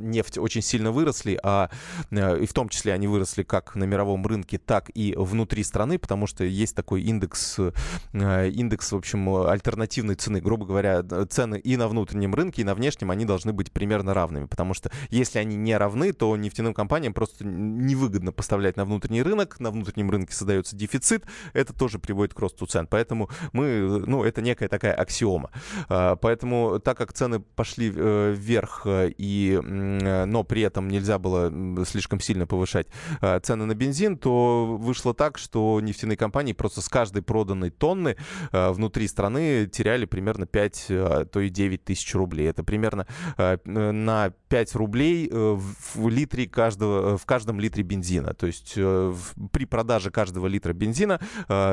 нефть 0.00 0.38
очень 0.38 0.62
сильно 0.62 0.90
выросли, 0.90 1.38
а 1.42 1.70
э, 2.10 2.40
и 2.40 2.46
в 2.46 2.52
том 2.52 2.68
числе 2.68 2.92
они 2.92 3.08
выросли 3.08 3.42
как 3.42 3.74
на 3.74 3.84
мировом 3.84 4.26
рынке, 4.26 4.58
так 4.58 4.90
и 4.94 5.14
внутри 5.16 5.62
страны, 5.64 5.98
потому 5.98 6.26
что 6.26 6.44
есть 6.44 6.74
такой 6.74 7.02
индекс, 7.02 7.58
э, 7.58 8.50
индекс, 8.50 8.92
в 8.92 8.96
общем, 8.96 9.28
альтернативной 9.28 10.14
цены, 10.14 10.40
грубо 10.40 10.66
говоря, 10.66 11.02
цены 11.28 11.58
и 11.58 11.76
на 11.76 11.88
внутреннем 11.88 12.34
рынке, 12.34 12.62
и 12.62 12.64
на 12.64 12.74
внешнем, 12.74 13.10
они 13.10 13.24
должны 13.24 13.52
быть 13.52 13.72
примерно 13.72 14.14
равными, 14.14 14.46
потому 14.46 14.74
что 14.74 14.90
если 15.10 15.38
они 15.38 15.56
не 15.56 15.76
равны, 15.76 16.12
то 16.12 16.36
нефтяным 16.36 16.74
компаниям 16.74 16.95
компаниям 16.96 17.12
просто 17.12 17.44
невыгодно 17.44 18.32
поставлять 18.32 18.78
на 18.78 18.86
внутренний 18.86 19.22
рынок, 19.22 19.60
на 19.60 19.70
внутреннем 19.70 20.10
рынке 20.10 20.32
создается 20.32 20.74
дефицит, 20.74 21.26
это 21.52 21.74
тоже 21.74 21.98
приводит 21.98 22.32
к 22.32 22.40
росту 22.40 22.64
цен. 22.64 22.86
Поэтому 22.86 23.28
мы, 23.52 24.02
ну, 24.06 24.24
это 24.24 24.40
некая 24.40 24.68
такая 24.68 24.94
аксиома. 24.94 25.50
А, 25.90 26.16
поэтому, 26.16 26.80
так 26.80 26.96
как 26.96 27.12
цены 27.12 27.40
пошли 27.40 27.92
э, 27.94 28.34
вверх, 28.34 28.86
э, 28.86 29.10
и, 29.18 29.60
но 29.62 30.42
при 30.42 30.62
этом 30.62 30.88
нельзя 30.88 31.18
было 31.18 31.52
слишком 31.84 32.18
сильно 32.18 32.46
повышать 32.46 32.86
а, 33.20 33.40
цены 33.40 33.66
на 33.66 33.74
бензин, 33.74 34.16
то 34.16 34.78
вышло 34.80 35.12
так, 35.12 35.36
что 35.36 35.78
нефтяные 35.82 36.16
компании 36.16 36.54
просто 36.54 36.80
с 36.80 36.88
каждой 36.88 37.20
проданной 37.20 37.68
тонны 37.68 38.16
а, 38.52 38.72
внутри 38.72 39.06
страны 39.06 39.66
теряли 39.66 40.06
примерно 40.06 40.46
5, 40.46 40.86
то 41.30 41.40
и 41.40 41.50
9 41.50 41.84
тысяч 41.84 42.14
рублей. 42.14 42.48
Это 42.48 42.64
примерно 42.64 43.06
на 43.36 44.32
5 44.48 44.74
рублей 44.76 45.28
э, 45.30 45.58
в 45.94 46.08
литре 46.08 46.46
каждого 46.46 46.85
каждого, 46.86 47.16
в 47.16 47.26
каждом 47.26 47.60
литре 47.60 47.82
бензина. 47.82 48.34
То 48.34 48.46
есть 48.46 48.74
при 48.74 49.64
продаже 49.64 50.10
каждого 50.10 50.46
литра 50.46 50.72
бензина 50.72 51.20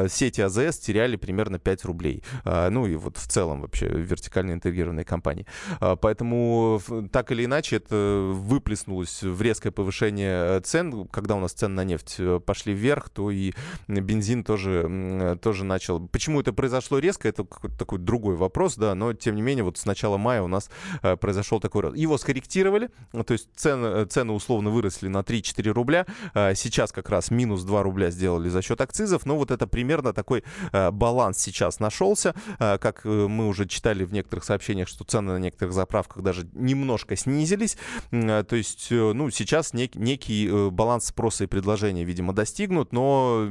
сети 0.09 0.41
АЗС 0.41 0.79
теряли 0.79 1.15
примерно 1.15 1.59
5 1.59 1.85
рублей. 1.85 2.23
Ну 2.45 2.85
и 2.85 2.95
вот 2.95 3.17
в 3.17 3.27
целом 3.27 3.61
вообще 3.61 3.87
вертикально 3.87 4.53
интегрированные 4.53 5.05
компании. 5.05 5.45
Поэтому 5.79 6.81
так 7.11 7.31
или 7.31 7.45
иначе 7.45 7.77
это 7.77 8.31
выплеснулось 8.33 9.23
в 9.23 9.41
резкое 9.41 9.71
повышение 9.71 10.59
цен. 10.61 11.07
Когда 11.07 11.35
у 11.35 11.39
нас 11.39 11.53
цены 11.53 11.75
на 11.75 11.83
нефть 11.83 12.17
пошли 12.45 12.73
вверх, 12.73 13.09
то 13.09 13.31
и 13.31 13.53
бензин 13.87 14.43
тоже, 14.43 15.37
тоже 15.41 15.63
начал. 15.63 16.07
Почему 16.07 16.41
это 16.41 16.53
произошло 16.53 16.99
резко, 16.99 17.27
это 17.27 17.45
такой 17.77 17.99
другой 17.99 18.35
вопрос, 18.35 18.75
да, 18.75 18.95
но 18.95 19.13
тем 19.13 19.35
не 19.35 19.41
менее 19.41 19.63
вот 19.63 19.77
с 19.77 19.85
начала 19.85 20.17
мая 20.17 20.41
у 20.41 20.47
нас 20.47 20.69
э, 21.01 21.15
произошел 21.15 21.59
такой 21.59 21.81
рост. 21.81 21.97
Его 21.97 22.17
скорректировали, 22.17 22.89
то 23.11 23.33
есть 23.33 23.49
цены, 23.55 24.05
цены 24.05 24.33
условно 24.33 24.69
выросли 24.69 25.02
на 25.07 25.19
3-4 25.19 25.71
рубля, 25.71 26.05
э, 26.33 26.55
сейчас 26.55 26.91
как 26.91 27.09
раз 27.09 27.31
минус 27.31 27.63
2 27.63 27.83
рубля 27.83 28.11
сделали 28.11 28.49
за 28.49 28.61
счет 28.61 28.81
акцизов, 28.81 29.25
но 29.25 29.37
вот 29.37 29.51
это 29.51 29.67
примерно 29.67 30.13
такой 30.13 30.43
э, 30.71 30.91
баланс 30.91 31.39
сейчас 31.39 31.79
нашелся, 31.79 32.35
э, 32.59 32.77
как 32.77 33.01
э, 33.05 33.09
мы 33.09 33.47
уже 33.47 33.67
читали 33.67 34.03
в 34.03 34.13
некоторых 34.13 34.43
сообщениях, 34.43 34.87
что 34.87 35.03
цены 35.03 35.33
на 35.33 35.39
некоторых 35.39 35.73
заправках 35.73 36.23
даже 36.23 36.47
немножко 36.53 37.15
снизились, 37.15 37.77
то 38.11 38.47
есть, 38.51 38.87
э, 38.91 39.13
ну, 39.13 39.29
сейчас 39.29 39.73
нек, 39.73 39.95
некий 39.95 40.47
э, 40.47 40.69
баланс 40.69 41.05
спроса 41.07 41.43
и 41.43 41.47
предложения, 41.47 42.03
видимо, 42.03 42.33
достигнут, 42.33 42.93
но 42.93 43.47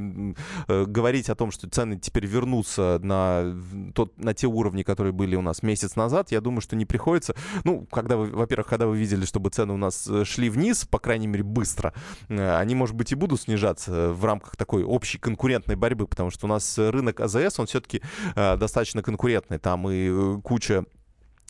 говорить 0.69 1.29
о 1.29 1.35
том, 1.35 1.51
что 1.51 1.69
цены 1.69 1.99
теперь 1.99 2.27
вернутся 2.27 2.99
на, 3.03 3.55
тот, 3.95 4.19
на 4.19 4.35
те 4.35 4.47
уровни, 4.47 4.83
которые 4.83 5.13
были 5.13 5.37
у 5.37 5.43
нас 5.43 5.63
месяц 5.63 5.97
назад, 5.97 6.33
я 6.33 6.41
думаю, 6.41 6.61
что 6.61 6.77
не 6.77 6.87
приходится. 6.87 7.35
Ну, 7.65 7.87
когда 7.91 8.17
вы, 8.17 8.27
во-первых, 8.27 8.67
когда 8.67 8.87
вы 8.87 8.97
видели, 8.97 9.25
чтобы 9.25 9.51
цены 9.51 9.75
у 9.75 9.77
нас 9.77 10.09
шли 10.25 10.51
вниз, 10.51 10.87
по 10.87 10.99
крайней 10.99 11.27
мере, 11.27 11.42
быстро, 11.43 11.93
э, 12.29 12.57
они, 12.57 12.75
может 12.75 12.95
быть, 12.97 13.13
и 13.13 13.15
будут 13.15 13.43
снижаться 13.43 14.13
в 14.13 14.25
рамках 14.25 14.57
такой 14.57 14.83
общей 14.85 15.19
конкурентной 15.19 15.77
борьбы, 15.77 16.07
потому 16.07 16.31
что 16.31 16.47
у 16.47 16.49
нас 16.49 16.79
рынок 16.79 17.21
АЗС, 17.21 17.59
он 17.59 17.67
все-таки 17.67 18.03
э, 18.35 18.57
достаточно 18.57 19.03
конкурентный. 19.03 19.59
Там 19.59 19.89
и 19.89 20.41
куча 20.43 20.85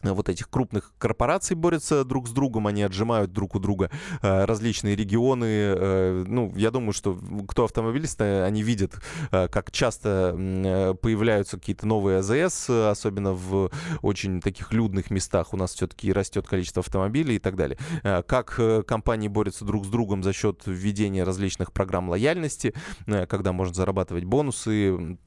вот 0.03 0.29
этих 0.29 0.51
крупных 0.51 0.93
корпораций 0.99 1.57
борются 1.57 2.05
друг 2.05 2.29
с 2.29 2.33
другом, 2.33 2.67
они 2.67 2.83
отжимают 2.83 3.33
друг 3.33 3.55
у 3.55 3.59
друга 3.59 3.91
э, 4.21 4.45
различные 4.45 4.97
регионы. 4.97 5.45
Э, 5.47 6.25
ну, 6.27 6.53
я 6.57 6.71
думаю, 6.71 6.93
что 6.93 7.19
кто 7.49 7.65
автомобилисты, 7.65 8.43
они 8.43 8.63
видят, 8.63 8.95
э, 9.31 9.49
как 9.49 9.71
часто 9.71 10.35
э, 10.37 10.95
появляются 11.01 11.59
какие-то 11.59 11.87
новые 11.87 12.19
АЗС, 12.19 12.71
особенно 12.71 13.33
в 13.33 13.71
очень 14.03 14.41
таких 14.41 14.73
людных 14.73 15.11
местах. 15.11 15.53
У 15.53 15.57
нас 15.57 15.75
все-таки 15.75 16.13
растет 16.13 16.47
количество 16.47 16.81
автомобилей 16.81 17.37
и 17.37 17.39
так 17.39 17.57
далее. 17.57 17.79
Э, 18.03 18.23
как 18.23 18.55
э, 18.59 18.83
компании 18.83 19.29
борются 19.29 19.65
друг 19.65 19.85
с 19.85 19.89
другом 19.89 20.23
за 20.23 20.33
счет 20.33 20.63
введения 20.67 21.25
различных 21.25 21.73
программ 21.73 22.09
лояльности, 22.09 22.75
э, 23.07 23.27
когда 23.27 23.53
можно 23.53 23.75
зарабатывать 23.75 24.25
бонусы, 24.25 25.19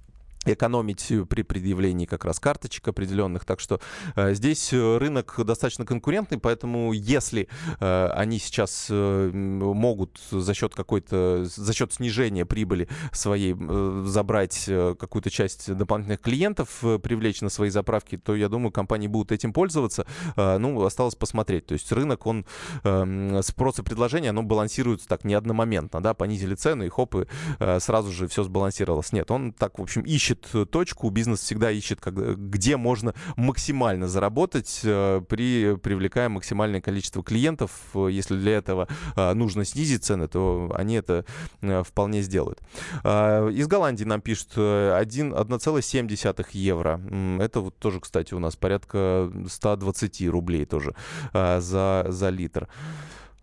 экономить 0.53 1.11
при 1.29 1.43
предъявлении 1.43 2.05
как 2.05 2.25
раз 2.25 2.39
карточек 2.39 2.87
определенных. 2.87 3.45
Так 3.45 3.59
что 3.59 3.79
э, 4.15 4.33
здесь 4.33 4.71
э, 4.73 4.97
рынок 4.97 5.35
достаточно 5.43 5.85
конкурентный, 5.85 6.37
поэтому 6.37 6.93
если 6.93 7.47
э, 7.79 8.07
они 8.13 8.39
сейчас 8.39 8.87
э, 8.89 9.31
могут 9.33 10.19
за 10.31 10.53
счет 10.53 10.75
какой-то, 10.75 11.45
за 11.45 11.73
счет 11.73 11.93
снижения 11.93 12.45
прибыли 12.45 12.87
своей 13.11 13.55
э, 13.57 14.03
забрать 14.07 14.65
э, 14.67 14.95
какую-то 14.97 15.29
часть 15.29 15.73
дополнительных 15.73 16.21
клиентов, 16.21 16.83
э, 16.83 16.99
привлечь 16.99 17.41
на 17.41 17.49
свои 17.49 17.69
заправки, 17.69 18.17
то 18.17 18.35
я 18.35 18.49
думаю, 18.49 18.71
компании 18.71 19.07
будут 19.07 19.31
этим 19.31 19.53
пользоваться. 19.53 20.05
Э, 20.35 20.57
ну, 20.57 20.83
осталось 20.83 21.15
посмотреть. 21.15 21.65
То 21.67 21.73
есть 21.73 21.91
рынок, 21.91 22.25
он 22.25 22.45
э, 22.83 23.41
спрос 23.43 23.79
и 23.79 23.83
предложение, 23.83 24.29
оно 24.29 24.43
балансируется 24.43 25.07
так 25.07 25.23
не 25.23 25.33
одномоментно, 25.33 26.01
да, 26.01 26.13
понизили 26.13 26.55
цену 26.55 26.85
и 26.85 26.89
хоп, 26.89 27.15
и 27.15 27.25
э, 27.59 27.79
сразу 27.79 28.11
же 28.11 28.27
все 28.27 28.43
сбалансировалось. 28.43 29.11
Нет, 29.11 29.31
он 29.31 29.53
так, 29.53 29.79
в 29.79 29.81
общем, 29.81 30.01
ищет 30.01 30.34
ищет 30.35 30.65
точку, 30.65 31.09
бизнес 31.09 31.41
всегда 31.41 31.71
ищет, 31.71 31.99
где 32.03 32.77
можно 32.77 33.13
максимально 33.35 34.07
заработать, 34.07 34.81
э, 34.83 35.21
при, 35.27 35.75
привлекая 35.77 36.29
максимальное 36.29 36.81
количество 36.81 37.23
клиентов. 37.23 37.71
Если 37.93 38.37
для 38.37 38.57
этого 38.57 38.87
э, 39.15 39.33
нужно 39.33 39.65
снизить 39.65 40.03
цены, 40.03 40.27
то 40.27 40.71
они 40.75 40.95
это 40.95 41.25
э, 41.61 41.83
вполне 41.83 42.21
сделают. 42.21 42.59
Из 43.03 43.67
Голландии 43.67 44.03
нам 44.03 44.21
пишут 44.21 44.57
1,7 44.57 46.47
евро. 46.51 47.01
Это 47.39 47.59
вот 47.59 47.77
тоже, 47.77 47.99
кстати, 47.99 48.33
у 48.33 48.39
нас 48.39 48.55
порядка 48.55 49.31
120 49.47 50.27
рублей 50.29 50.65
тоже 50.65 50.95
за, 51.33 52.05
за 52.09 52.29
литр. 52.29 52.67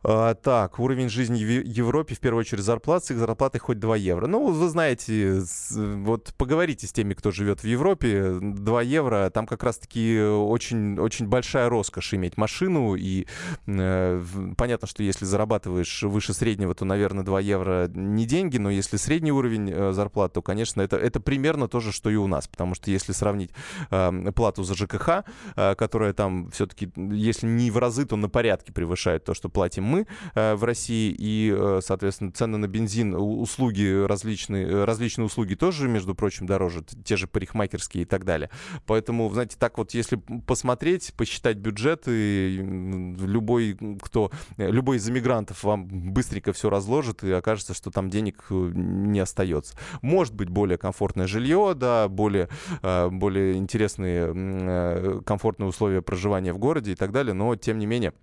А, 0.05 0.35
так, 0.35 0.79
уровень 0.81 1.09
жизни 1.09 1.45
в 1.45 1.65
Европе, 1.67 2.15
в 2.15 2.21
первую 2.21 2.41
очередь, 2.41 2.65
зарплаты. 2.65 3.07
С 3.07 3.11
их 3.13 3.19
зарплаты 3.19 3.59
хоть 3.59 3.79
2 3.79 3.97
евро. 3.97 4.27
Ну, 4.27 4.51
вы 4.51 4.69
знаете, 4.69 5.43
вот 5.71 6.35
поговорите 6.37 6.87
с 6.87 6.93
теми, 6.93 7.15
кто 7.15 7.31
живет 7.31 7.63
в 7.63 7.67
Европе. 7.67 8.39
2 8.41 8.83
евро, 8.83 9.31
там 9.31 9.47
как 9.47 9.63
раз-таки 9.63 10.21
очень, 10.21 10.99
очень 10.99 11.29
большая 11.29 11.69
роскошь 11.69 12.15
иметь 12.15 12.37
машину. 12.37 12.97
И 12.97 13.27
э, 13.67 14.23
понятно, 14.57 14.89
что 14.89 15.03
если 15.03 15.25
зарабатываешь 15.25 16.03
выше 16.03 16.35
среднего, 16.35 16.75
то, 16.75 16.85
наверное, 16.85 17.25
2 17.25 17.41
евро 17.41 17.89
не 17.95 18.27
деньги. 18.27 18.59
Но 18.59 18.71
если 18.71 18.97
средний 18.97 19.33
уровень 19.33 19.71
э, 19.71 19.93
зарплат, 19.93 20.33
то, 20.33 20.43
конечно, 20.43 20.83
это, 20.83 20.97
это 20.97 21.21
примерно 21.21 21.69
то 21.69 21.79
же, 21.79 21.93
что 21.93 22.11
и 22.11 22.17
у 22.17 22.27
нас. 22.27 22.49
Потому 22.49 22.75
что 22.75 22.91
если 22.91 23.13
сравнить 23.13 23.51
э, 23.91 24.33
плату 24.35 24.65
за 24.65 24.75
ЖКХ, 24.75 25.25
э, 25.55 25.75
которая 25.77 26.13
там 26.13 26.51
все-таки, 26.51 26.91
если 26.97 27.47
не 27.47 27.71
в 27.71 27.79
разы, 27.79 28.05
то 28.05 28.17
на 28.17 28.29
порядке 28.29 28.73
превышает 28.73 29.25
то, 29.25 29.35
что 29.35 29.49
платим 29.49 29.92
мы 29.93 30.07
э, 30.35 30.55
в 30.55 30.65
России, 30.65 31.15
и, 31.17 31.55
э, 31.55 31.81
соответственно, 31.83 32.33
цены 32.33 32.57
на 32.57 32.67
бензин, 32.67 33.15
услуги 33.15 34.05
различные, 34.07 34.67
э, 34.67 34.85
различные 34.85 35.27
услуги 35.27 35.55
тоже, 35.55 35.89
между 35.89 36.15
прочим, 36.15 36.47
дороже, 36.47 36.83
те 37.05 37.17
же 37.17 37.27
парикмахерские 37.27 38.03
и 38.03 38.07
так 38.07 38.25
далее. 38.25 38.49
Поэтому, 38.87 39.31
знаете, 39.31 39.57
так 39.59 39.77
вот, 39.77 39.93
если 39.93 40.17
посмотреть, 40.47 41.13
посчитать 41.15 41.59
бюджеты, 41.59 42.57
любой, 42.57 43.79
кто, 44.01 44.31
любой 44.57 44.97
из 44.97 45.09
иммигрантов 45.09 45.63
вам 45.63 45.87
быстренько 45.87 46.53
все 46.53 46.71
разложит, 46.71 47.23
и 47.23 47.31
окажется, 47.31 47.75
что 47.75 47.91
там 47.91 48.09
денег 48.09 48.47
не 48.51 49.21
остается. 49.21 49.77
Может 50.01 50.35
быть, 50.35 50.49
более 50.49 50.79
комфортное 50.79 51.27
жилье, 51.27 51.75
да, 51.77 52.09
более, 52.09 52.49
более 52.83 53.57
интересные, 53.57 55.23
комфортные 55.23 55.69
условия 55.69 56.01
проживания 56.01 56.53
в 56.53 56.59
городе 56.59 56.93
и 56.93 56.95
так 56.95 57.13
далее, 57.13 57.35
но, 57.35 57.55
тем 57.57 57.79
не 57.79 57.87
менее, 57.87 58.15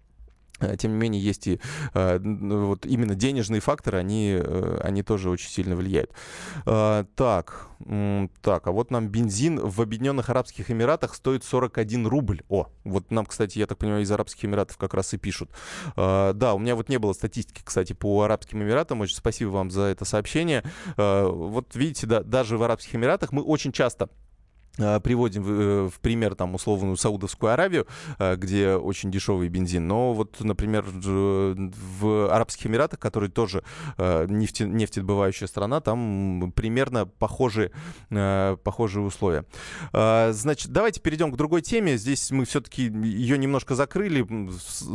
тем 0.78 0.92
не 0.92 0.98
менее, 0.98 1.22
есть 1.22 1.48
и 1.48 1.60
э, 1.94 2.20
вот 2.20 2.86
именно 2.86 3.16
денежные 3.16 3.62
факторы, 3.62 3.98
они, 3.98 4.38
э, 4.40 4.80
они 4.84 5.04
тоже 5.04 5.30
очень 5.30 5.50
сильно 5.50 5.76
влияют. 5.76 6.12
Э, 6.66 7.06
так, 7.16 7.68
так, 8.42 8.68
а 8.68 8.72
вот 8.72 8.92
нам 8.92 9.08
бензин 9.08 9.60
в 9.60 9.82
Объединенных 9.82 10.30
Арабских 10.30 10.70
Эмиратах 10.70 11.16
стоит 11.16 11.46
41 11.46 12.08
рубль. 12.08 12.42
О, 12.50 12.68
вот 12.84 13.10
нам, 13.10 13.26
кстати, 13.26 13.58
я 13.58 13.68
так 13.68 13.78
понимаю, 13.78 14.04
из 14.04 14.12
Арабских 14.12 14.46
Эмиратов 14.46 14.78
как 14.78 14.94
раз 14.94 15.14
и 15.14 15.18
пишут. 15.18 15.50
Э, 15.96 16.34
да, 16.34 16.54
у 16.54 16.60
меня 16.60 16.76
вот 16.76 16.90
не 16.90 17.00
было 17.00 17.14
статистики, 17.14 17.62
кстати, 17.64 17.94
по 17.94 18.24
Арабским 18.24 18.62
Эмиратам. 18.62 19.02
Очень 19.02 19.16
спасибо 19.16 19.50
вам 19.50 19.72
за 19.72 19.84
это 19.84 20.06
сообщение. 20.06 20.64
Э, 20.98 21.26
вот 21.26 21.76
видите, 21.76 22.06
да, 22.06 22.22
даже 22.22 22.58
в 22.58 22.64
Арабских 22.64 22.96
Эмиратах 22.96 23.32
мы 23.32 23.42
очень 23.42 23.72
часто 23.72 24.10
Э, 24.10 24.29
приводим 25.04 25.44
в, 25.44 25.52
э, 25.52 25.90
в 25.90 26.00
пример 26.00 26.36
там 26.36 26.56
условную 26.56 26.96
Саудовскую 26.98 27.52
Аравию, 27.52 27.86
э, 28.18 28.36
где 28.36 28.76
очень 28.76 29.12
дешевый 29.12 29.50
бензин. 29.50 29.88
Но 29.88 30.14
вот, 30.14 30.38
например, 30.40 30.86
в 30.90 32.32
Арабских 32.32 32.68
Эмиратах, 32.68 33.00
которые 33.00 33.30
тоже 33.30 33.64
нефте, 33.98 34.66
нефтедобывающая 34.66 35.48
страна, 35.48 35.82
там 35.82 36.54
примерно 36.56 37.06
похожие, 37.06 37.72
похожие 38.10 39.04
условия. 39.04 39.46
Значит, 39.92 40.72
давайте 40.72 41.02
перейдем 41.02 41.32
к 41.32 41.38
другой 41.38 41.62
теме. 41.62 41.98
Здесь 41.98 42.32
мы 42.32 42.46
все-таки 42.46 42.84
ее 42.84 43.38
немножко 43.38 43.76
закрыли. 43.76 44.28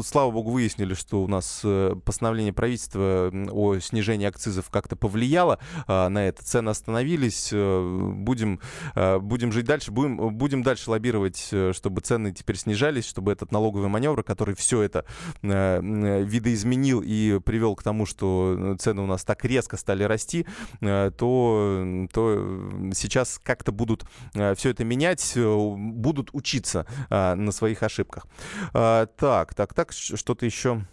Слава 0.04 0.30
богу, 0.30 0.50
выяснили, 0.50 0.94
что 0.94 1.22
у 1.22 1.28
нас 1.28 1.64
постановление 2.04 2.52
правительства 2.52 3.30
о 3.50 3.78
снижении 3.78 4.26
акцизов 4.26 4.70
как-то 4.70 4.96
повлияло 4.96 5.58
на 5.86 6.26
это. 6.26 6.44
Цены 6.44 6.70
остановились. 6.70 7.50
Будем, 7.52 8.60
будем 8.94 9.52
жить 9.52 9.66
дальше 9.66 9.73
будем, 9.88 10.36
будем 10.36 10.62
дальше 10.62 10.90
лоббировать, 10.90 11.48
э, 11.52 11.72
чтобы 11.74 12.00
цены 12.00 12.32
теперь 12.32 12.56
снижались, 12.56 13.06
чтобы 13.06 13.32
этот 13.32 13.52
налоговый 13.52 13.88
маневр, 13.88 14.22
который 14.22 14.54
все 14.54 14.82
это 14.82 15.04
э, 15.42 15.80
видоизменил 15.82 17.02
и 17.04 17.40
привел 17.40 17.74
к 17.74 17.82
тому, 17.82 18.06
что 18.06 18.76
цены 18.78 19.02
у 19.02 19.06
нас 19.06 19.24
так 19.24 19.44
резко 19.44 19.76
стали 19.76 20.04
расти, 20.04 20.46
э, 20.80 21.10
то, 21.16 22.06
то 22.12 22.70
сейчас 22.94 23.40
как-то 23.42 23.72
будут 23.72 24.04
э, 24.34 24.54
все 24.54 24.70
это 24.70 24.84
менять, 24.84 25.32
э, 25.36 25.74
будут 25.76 26.30
учиться 26.32 26.86
э, 27.10 27.34
на 27.34 27.52
своих 27.52 27.82
ошибках. 27.82 28.26
Э, 28.72 29.06
так, 29.16 29.54
так, 29.54 29.74
так, 29.74 29.92
что-то 29.92 30.46
еще... 30.46 30.84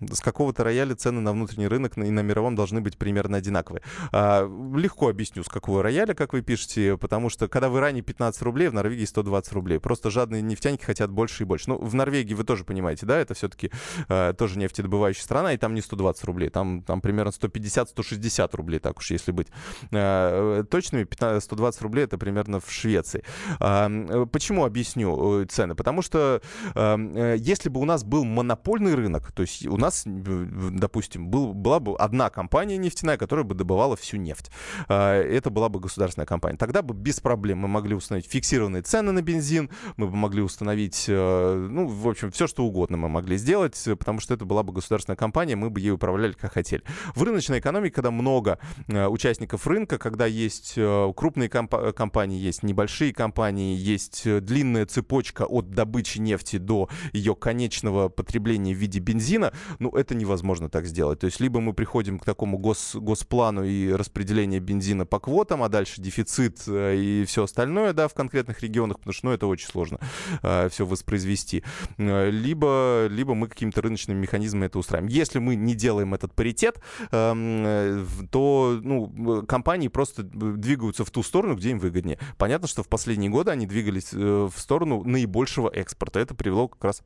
с 0.00 0.20
какого-то 0.20 0.64
рояля 0.64 0.94
цены 0.94 1.20
на 1.20 1.32
внутренний 1.32 1.68
рынок 1.68 1.96
и 1.96 2.10
на 2.10 2.20
мировом 2.20 2.54
должны 2.54 2.80
быть 2.80 2.96
примерно 2.98 3.36
одинаковые. 3.38 3.82
А, 4.12 4.48
легко 4.76 5.08
объясню, 5.08 5.44
с 5.44 5.48
какого 5.48 5.82
рояля, 5.82 6.14
как 6.14 6.32
вы 6.32 6.42
пишете, 6.42 6.96
потому 6.96 7.30
что 7.30 7.48
когда 7.48 7.68
в 7.68 7.76
Иране 7.78 8.02
15 8.02 8.42
рублей, 8.42 8.68
в 8.68 8.74
Норвегии 8.74 9.04
120 9.04 9.52
рублей. 9.52 9.78
Просто 9.78 10.10
жадные 10.10 10.42
нефтяники 10.42 10.84
хотят 10.84 11.10
больше 11.10 11.42
и 11.42 11.46
больше. 11.46 11.70
Ну, 11.70 11.78
в 11.78 11.94
Норвегии 11.94 12.34
вы 12.34 12.44
тоже 12.44 12.64
понимаете, 12.64 13.06
да, 13.06 13.18
это 13.18 13.34
все-таки 13.34 13.70
а, 14.08 14.32
тоже 14.32 14.58
нефтедобывающая 14.58 15.22
страна, 15.22 15.52
и 15.52 15.56
там 15.56 15.74
не 15.74 15.80
120 15.80 16.24
рублей, 16.24 16.48
там, 16.48 16.82
там 16.82 17.00
примерно 17.00 17.30
150-160 17.30 18.56
рублей, 18.56 18.78
так 18.78 18.98
уж 18.98 19.10
если 19.10 19.32
быть 19.32 19.48
а, 19.92 20.64
точными, 20.64 21.04
15, 21.04 21.44
120 21.44 21.82
рублей 21.82 22.04
это 22.04 22.18
примерно 22.18 22.60
в 22.60 22.70
Швеции. 22.70 23.22
Почему 23.58 24.64
объясню 24.64 25.42
э, 25.42 25.46
цены? 25.46 25.74
Потому 25.74 26.02
что 26.02 26.40
а, 26.74 27.34
если 27.36 27.68
бы 27.68 27.80
у 27.80 27.84
нас 27.84 28.04
был 28.04 28.24
монопольный 28.24 28.94
рынок, 28.94 29.32
то 29.32 29.42
есть 29.42 29.66
у 29.66 29.76
нас, 29.76 29.89
допустим, 30.04 31.28
был, 31.28 31.54
была 31.54 31.80
бы 31.80 31.96
одна 31.96 32.30
компания 32.30 32.76
нефтяная, 32.76 33.16
которая 33.16 33.44
бы 33.44 33.54
добывала 33.54 33.96
всю 33.96 34.16
нефть. 34.16 34.50
А, 34.88 35.20
это 35.20 35.50
была 35.50 35.68
бы 35.68 35.80
государственная 35.80 36.26
компания. 36.26 36.56
Тогда 36.56 36.82
бы 36.82 36.94
без 36.94 37.20
проблем 37.20 37.58
мы 37.58 37.68
могли 37.68 37.94
установить 37.94 38.26
фиксированные 38.30 38.82
цены 38.82 39.12
на 39.12 39.22
бензин, 39.22 39.70
мы 39.96 40.06
бы 40.08 40.16
могли 40.16 40.42
установить, 40.42 41.06
э, 41.08 41.68
ну, 41.70 41.86
в 41.86 42.08
общем, 42.08 42.30
все, 42.30 42.46
что 42.46 42.64
угодно 42.64 42.96
мы 42.96 43.08
могли 43.08 43.36
сделать, 43.36 43.82
потому 43.98 44.20
что 44.20 44.34
это 44.34 44.44
была 44.44 44.62
бы 44.62 44.72
государственная 44.72 45.16
компания, 45.16 45.56
мы 45.56 45.70
бы 45.70 45.80
ей 45.80 45.90
управляли 45.90 46.32
как 46.32 46.52
хотели. 46.52 46.82
В 47.14 47.22
рыночной 47.22 47.58
экономике, 47.58 47.94
когда 47.94 48.10
много 48.10 48.58
э, 48.88 49.06
участников 49.06 49.66
рынка, 49.66 49.98
когда 49.98 50.26
есть 50.26 50.74
э, 50.76 51.12
крупные 51.16 51.48
комп- 51.48 51.94
компании, 51.94 52.38
есть 52.38 52.62
небольшие 52.62 53.12
компании, 53.12 53.76
есть 53.76 54.24
длинная 54.24 54.86
цепочка 54.86 55.44
от 55.44 55.70
добычи 55.70 56.18
нефти 56.18 56.56
до 56.56 56.88
ее 57.12 57.34
конечного 57.34 58.08
потребления 58.08 58.74
в 58.74 58.78
виде 58.78 58.98
бензина, 58.98 59.52
ну, 59.80 59.90
это 59.90 60.14
невозможно 60.14 60.68
так 60.68 60.86
сделать. 60.86 61.18
То 61.20 61.24
есть 61.24 61.40
либо 61.40 61.60
мы 61.60 61.72
приходим 61.72 62.18
к 62.18 62.24
такому 62.24 62.58
гос, 62.58 62.94
госплану 62.94 63.64
и 63.64 63.90
распределению 63.90 64.60
бензина 64.60 65.06
по 65.06 65.18
квотам, 65.18 65.62
а 65.62 65.68
дальше 65.68 66.00
дефицит 66.00 66.62
э, 66.66 66.96
и 66.96 67.24
все 67.24 67.44
остальное, 67.44 67.94
да, 67.94 68.06
в 68.06 68.14
конкретных 68.14 68.60
регионах, 68.60 68.98
потому 68.98 69.14
что, 69.14 69.26
ну, 69.26 69.32
это 69.32 69.46
очень 69.46 69.68
сложно 69.68 69.98
э, 70.42 70.68
все 70.68 70.84
воспроизвести. 70.84 71.64
Э, 71.96 72.30
либо, 72.30 73.06
либо 73.08 73.34
мы 73.34 73.48
какими-то 73.48 73.80
рыночными 73.80 74.20
механизмами 74.20 74.66
это 74.66 74.78
устраиваем. 74.78 75.10
Если 75.10 75.38
мы 75.38 75.56
не 75.56 75.74
делаем 75.74 76.12
этот 76.12 76.34
паритет, 76.34 76.80
э, 77.10 78.04
то, 78.30 78.80
ну, 78.82 79.46
компании 79.46 79.88
просто 79.88 80.22
двигаются 80.22 81.06
в 81.06 81.10
ту 81.10 81.22
сторону, 81.22 81.56
где 81.56 81.70
им 81.70 81.78
выгоднее. 81.78 82.18
Понятно, 82.36 82.68
что 82.68 82.82
в 82.82 82.88
последние 82.88 83.30
годы 83.30 83.50
они 83.50 83.66
двигались 83.66 84.12
э, 84.12 84.48
в 84.54 84.60
сторону 84.60 85.02
наибольшего 85.04 85.70
экспорта. 85.70 86.20
Это 86.20 86.34
привело 86.34 86.68
как 86.68 86.84
раз 86.84 87.02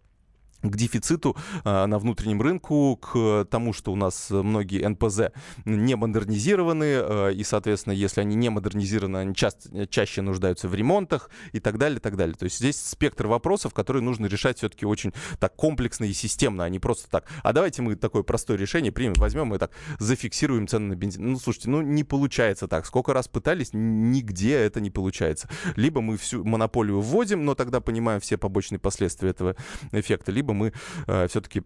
к 0.70 0.76
дефициту 0.76 1.36
э, 1.64 1.86
на 1.86 1.98
внутреннем 1.98 2.42
рынку, 2.42 2.96
к 2.96 3.46
тому, 3.50 3.72
что 3.72 3.92
у 3.92 3.96
нас 3.96 4.28
многие 4.30 4.86
НПЗ 4.86 5.32
не 5.64 5.94
модернизированы, 5.94 6.84
э, 6.84 7.32
и, 7.34 7.44
соответственно, 7.44 7.92
если 7.92 8.20
они 8.20 8.34
не 8.34 8.48
модернизированы, 8.48 9.18
они 9.18 9.34
ча- 9.34 9.50
чаще 9.88 10.22
нуждаются 10.22 10.68
в 10.68 10.74
ремонтах 10.74 11.30
и 11.52 11.60
так 11.60 11.78
далее, 11.78 11.98
и 11.98 12.00
так 12.00 12.16
далее. 12.16 12.34
То 12.34 12.44
есть 12.44 12.58
здесь 12.58 12.80
спектр 12.80 13.26
вопросов, 13.26 13.74
которые 13.74 14.02
нужно 14.02 14.26
решать 14.26 14.58
все-таки 14.58 14.86
очень 14.86 15.12
так 15.38 15.54
комплексно 15.56 16.04
и 16.04 16.12
системно, 16.12 16.64
а 16.64 16.68
не 16.68 16.78
просто 16.78 17.10
так. 17.10 17.26
А 17.42 17.52
давайте 17.52 17.82
мы 17.82 17.96
такое 17.96 18.22
простое 18.22 18.56
решение 18.56 18.92
примем, 18.92 19.14
возьмем 19.14 19.54
и 19.54 19.58
так 19.58 19.70
зафиксируем 19.98 20.66
цены 20.66 20.88
на 20.88 20.96
бензин. 20.96 21.32
Ну, 21.32 21.38
слушайте, 21.38 21.70
ну 21.70 21.82
не 21.82 22.04
получается 22.04 22.68
так. 22.68 22.86
Сколько 22.86 23.12
раз 23.12 23.28
пытались, 23.28 23.70
нигде 23.72 24.54
это 24.54 24.80
не 24.80 24.90
получается. 24.90 25.48
Либо 25.76 26.00
мы 26.00 26.16
всю 26.16 26.44
монополию 26.44 27.00
вводим, 27.00 27.44
но 27.44 27.54
тогда 27.54 27.80
понимаем 27.80 28.20
все 28.20 28.38
побочные 28.38 28.78
последствия 28.78 29.30
этого 29.30 29.56
эффекта, 29.92 30.32
либо 30.32 30.53
мы 30.54 30.72
э, 31.06 31.26
все-таки 31.28 31.62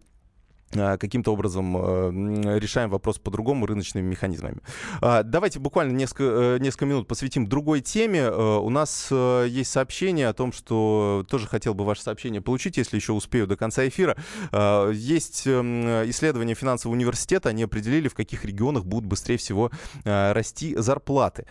каким-то 0.70 1.32
образом 1.32 1.76
э, 1.76 2.58
решаем 2.58 2.90
вопрос 2.90 3.18
по-другому 3.18 3.66
рыночными 3.66 4.06
механизмами. 4.06 4.58
А, 5.00 5.22
давайте 5.22 5.58
буквально 5.58 5.92
несколько, 5.92 6.24
э, 6.24 6.58
несколько 6.60 6.86
минут 6.86 7.08
посвятим 7.08 7.46
другой 7.46 7.80
теме. 7.80 8.20
Э, 8.20 8.58
у 8.58 8.68
нас 8.68 9.10
есть 9.10 9.70
сообщение 9.70 10.28
о 10.28 10.32
том, 10.34 10.52
что 10.52 11.24
тоже 11.28 11.46
хотел 11.46 11.74
бы 11.74 11.84
ваше 11.84 12.02
сообщение 12.02 12.40
получить, 12.40 12.76
если 12.76 12.96
еще 12.96 13.12
успею 13.12 13.46
до 13.46 13.56
конца 13.56 13.86
эфира. 13.86 14.16
А, 14.52 14.90
есть 14.90 15.46
исследования 15.46 16.54
финансового 16.54 16.96
университета, 16.96 17.48
они 17.48 17.62
определили, 17.62 18.08
в 18.08 18.14
каких 18.14 18.44
регионах 18.44 18.84
будут 18.84 19.08
быстрее 19.08 19.36
всего 19.36 19.70
расти 20.04 20.74
зарплаты. 20.76 21.46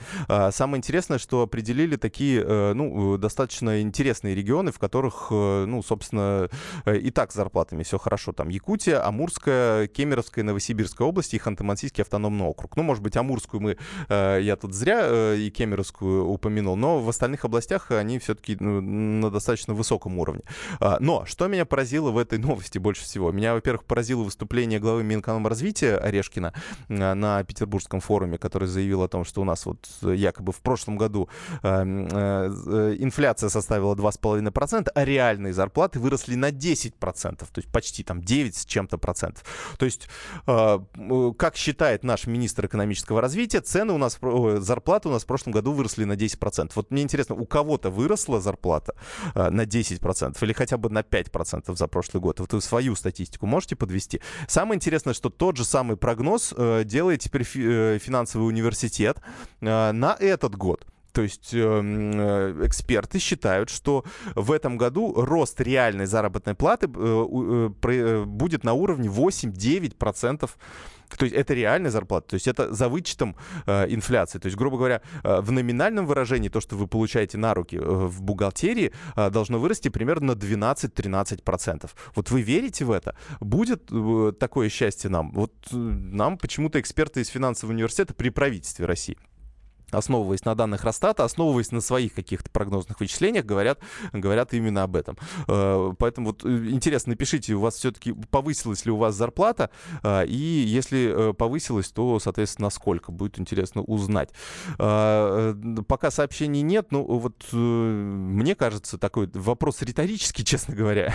Самое 0.52 0.78
интересное, 0.78 1.18
что 1.18 1.42
определили 1.42 1.96
такие, 1.96 2.74
ну, 2.74 3.18
достаточно 3.18 3.82
интересные 3.82 4.36
регионы, 4.36 4.72
в 4.72 4.80
которых, 4.80 5.28
ну, 5.32 5.82
собственно, 5.84 6.50
и 6.86 7.12
так 7.12 7.32
с 7.32 7.36
зарплатами 7.36 7.84
все 7.84 7.98
хорошо. 7.98 8.32
Там 8.34 8.50
Якутия, 8.50 9.07
Амурская, 9.08 9.88
Кемеровская, 9.88 10.44
Новосибирская 10.44 11.08
области 11.08 11.36
и 11.36 11.40
Ханты-Мансийский 11.40 12.02
автономный 12.02 12.46
округ. 12.46 12.76
Ну, 12.76 12.84
может 12.84 13.04
быть, 13.04 13.16
Амурскую 13.18 13.62
мы, 13.62 13.78
э, 14.10 14.40
я 14.42 14.56
тут 14.56 14.74
зря 14.74 15.02
э, 15.04 15.38
и 15.38 15.50
Кемеровскую 15.50 16.26
упомянул, 16.26 16.76
но 16.76 17.00
в 17.00 17.10
остальных 17.10 17.46
областях 17.46 17.92
они 17.92 18.20
все-таки 18.20 18.58
ну, 18.60 18.82
на 18.82 19.32
достаточно 19.32 19.74
высоком 19.74 20.20
уровне. 20.20 20.44
А, 20.80 20.98
но 21.00 21.26
что 21.26 21.48
меня 21.48 21.66
поразило 21.66 22.12
в 22.12 22.18
этой 22.18 22.38
новости 22.40 22.78
больше 22.78 23.04
всего? 23.04 23.32
Меня, 23.32 23.54
во-первых, 23.54 23.86
поразило 23.86 24.24
выступление 24.24 24.80
главы 24.80 25.04
Минэкономразвития 25.04 25.98
Орешкина 25.98 26.54
э, 26.90 27.14
на 27.14 27.44
Петербургском 27.44 28.00
форуме, 28.00 28.38
который 28.38 28.68
заявил 28.68 29.04
о 29.04 29.08
том, 29.08 29.24
что 29.26 29.42
у 29.42 29.46
нас 29.46 29.66
вот 29.66 29.88
якобы 30.02 30.52
в 30.52 30.62
прошлом 30.62 30.98
году 30.98 31.30
инфляция 31.64 33.50
составила 33.50 33.96
2,5%, 33.96 34.90
а 34.94 35.06
реальные 35.06 35.54
зарплаты 35.54 36.00
выросли 36.00 36.36
на 36.36 36.50
10%, 36.52 37.38
то 37.38 37.46
есть 37.56 37.72
почти 37.72 38.04
там 38.04 38.22
9 38.22 38.56
с 38.56 38.66
чем-то 38.66 38.97
90%. 38.98 39.38
То 39.78 39.86
есть, 39.86 40.08
а, 40.46 40.84
как 41.38 41.56
считает 41.56 42.04
наш 42.04 42.28
министр 42.28 42.66
экономического 42.68 43.22
развития, 43.22 43.62
цены 43.62 43.94
у 43.94 43.98
нас, 43.98 44.20
зарплаты 44.60 45.10
у 45.10 45.12
нас 45.12 45.24
в 45.24 45.26
прошлом 45.26 45.54
году 45.54 45.72
выросли 45.72 46.04
на 46.04 46.16
10%. 46.16 46.72
Вот 46.76 46.92
мне 46.92 47.04
интересно, 47.04 47.36
у 47.36 47.46
кого-то 47.46 47.90
выросла 47.90 48.42
зарплата 48.42 48.96
а, 49.34 49.50
на 49.50 49.62
10% 49.62 50.38
или 50.42 50.54
хотя 50.54 50.78
бы 50.78 50.90
на 50.90 51.00
5% 51.00 51.76
за 51.76 51.88
прошлый 51.88 52.22
год? 52.22 52.40
Вот 52.40 52.54
вы 52.54 52.62
свою 52.62 52.96
статистику 52.96 53.46
можете 53.46 53.76
подвести? 53.76 54.22
Самое 54.48 54.78
интересное, 54.78 55.14
что 55.14 55.30
тот 55.30 55.58
же 55.58 55.66
самый 55.66 55.98
прогноз 55.98 56.54
э, 56.56 56.84
делает 56.86 57.22
теперь 57.22 57.44
э, 57.56 58.00
финансовый 58.00 58.48
университет 58.48 59.18
на 59.62 60.16
этот 60.20 60.56
год. 60.56 60.86
То 61.18 61.24
есть 61.24 61.52
эм, 61.52 62.12
э, 62.14 62.68
эксперты 62.68 63.18
считают, 63.18 63.72
что 63.72 64.06
в 64.36 64.52
этом 64.52 64.78
году 64.78 65.16
рост 65.16 65.60
реальной 65.60 66.06
заработной 66.06 66.54
платы 66.54 66.88
э, 66.96 67.70
э, 67.84 68.24
будет 68.24 68.64
на 68.64 68.74
уровне 68.74 69.10
8-9%. 69.10 70.48
То 71.18 71.26
есть 71.26 71.36
это 71.36 71.56
реальная 71.56 71.90
зарплата, 71.90 72.28
то 72.28 72.34
есть 72.36 72.48
это 72.48 72.72
за 72.72 72.88
вычетом 72.88 73.36
э, 73.66 73.88
инфляции. 73.90 74.38
То 74.38 74.46
есть, 74.46 74.58
грубо 74.58 74.78
говоря, 74.78 75.02
э, 75.24 75.42
в 75.42 75.52
номинальном 75.52 76.06
выражении 76.06 76.50
то, 76.50 76.62
что 76.62 76.76
вы 76.76 76.86
получаете 76.86 77.40
на 77.40 77.56
руки 77.56 77.78
э, 77.78 77.80
в 77.82 78.22
бухгалтерии, 78.22 78.94
э, 79.16 79.30
должно 79.32 79.58
вырасти 79.58 79.90
примерно 79.90 80.36
на 80.36 80.38
12-13%. 80.38 81.90
Вот 82.14 82.30
вы 82.30 82.44
верите 82.44 82.86
в 82.86 82.92
это? 82.92 83.16
Будет 83.40 83.90
э, 83.92 84.34
такое 84.40 84.70
счастье 84.70 85.10
нам? 85.10 85.32
Вот 85.32 85.54
э, 85.72 85.76
нам 85.76 86.38
почему-то 86.38 86.80
эксперты 86.80 87.22
из 87.22 87.30
финансового 87.30 87.74
университета 87.74 88.14
при 88.14 88.30
правительстве 88.30 88.86
России 88.86 89.18
основываясь 89.92 90.44
на 90.46 90.56
данных 90.56 90.84
Росстата, 90.84 91.24
основываясь 91.24 91.72
на 91.72 91.82
своих 91.82 92.14
каких-то 92.14 92.50
прогнозных 92.50 93.00
вычислениях, 93.00 93.46
говорят, 93.46 93.80
говорят 94.14 94.54
именно 94.54 94.84
об 94.84 94.96
этом. 94.96 95.18
Э, 95.48 95.94
поэтому 95.98 96.28
вот 96.28 96.44
э, 96.44 96.70
интересно, 96.70 97.12
напишите, 97.12 97.54
у 97.54 97.62
вас 97.62 97.76
все-таки 97.76 98.14
повысилась 98.14 98.86
ли 98.86 98.92
у 98.92 98.98
вас 98.98 99.16
зарплата, 99.16 99.70
э, 100.04 100.26
и 100.28 100.36
если 100.36 101.34
повысилась, 101.38 101.90
то, 101.90 102.20
соответственно, 102.20 102.68
насколько, 102.68 103.12
будет 103.12 103.40
интересно 103.40 103.82
узнать. 103.82 104.30
Пока 104.78 106.12
сообщений 106.12 106.62
нет, 106.62 106.88
ну 106.92 107.04
вот 107.04 107.46
мне 107.54 108.56
кажется, 108.56 108.98
такой 108.98 109.30
вопрос 109.34 109.82
риторический, 109.82 110.44
честно 110.46 110.76
говоря. 110.76 111.14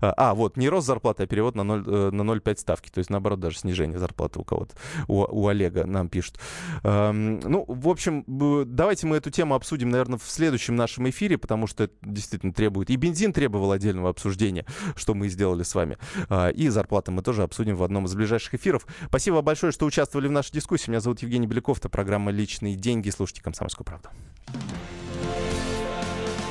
А, 0.00 0.34
вот, 0.34 0.56
не 0.56 0.68
рост 0.68 0.86
зарплаты, 0.86 1.24
а 1.24 1.26
перевод 1.26 1.54
на 1.54 1.62
0,5 1.62 2.10
на 2.10 2.24
0 2.24 2.42
ставки, 2.56 2.90
то 2.90 2.98
есть, 2.98 3.10
наоборот, 3.10 3.40
даже 3.40 3.58
снижение 3.58 3.98
зарплаты 3.98 4.38
у 4.38 4.44
кого-то, 4.44 4.74
у, 5.08 5.20
у 5.22 5.48
Олега 5.48 5.86
нам 5.86 6.08
пишут. 6.08 6.38
Эм, 6.82 7.40
ну, 7.40 7.64
в 7.88 7.90
общем, 7.90 8.22
давайте 8.26 9.06
мы 9.06 9.16
эту 9.16 9.30
тему 9.30 9.54
обсудим, 9.54 9.88
наверное, 9.88 10.18
в 10.18 10.28
следующем 10.28 10.76
нашем 10.76 11.08
эфире, 11.08 11.38
потому 11.38 11.66
что 11.66 11.84
это 11.84 11.94
действительно 12.02 12.52
требует. 12.52 12.90
И 12.90 12.96
бензин 12.96 13.32
требовал 13.32 13.72
отдельного 13.72 14.10
обсуждения, 14.10 14.66
что 14.96 15.14
мы 15.14 15.28
сделали 15.28 15.62
с 15.62 15.74
вами. 15.74 15.96
А, 16.28 16.50
и 16.50 16.68
зарплаты 16.68 17.12
мы 17.12 17.22
тоже 17.22 17.42
обсудим 17.42 17.76
в 17.76 17.82
одном 17.82 18.04
из 18.04 18.14
ближайших 18.14 18.54
эфиров. 18.54 18.86
Спасибо 19.06 19.40
большое, 19.40 19.72
что 19.72 19.86
участвовали 19.86 20.28
в 20.28 20.32
нашей 20.32 20.52
дискуссии. 20.52 20.90
Меня 20.90 21.00
зовут 21.00 21.20
Евгений 21.20 21.46
Беляков. 21.46 21.78
Это 21.78 21.88
программа 21.88 22.30
«Личные 22.30 22.76
деньги». 22.76 23.08
Слушайте 23.08 23.42
«Комсомольскую 23.42 23.86
правду». 23.86 24.10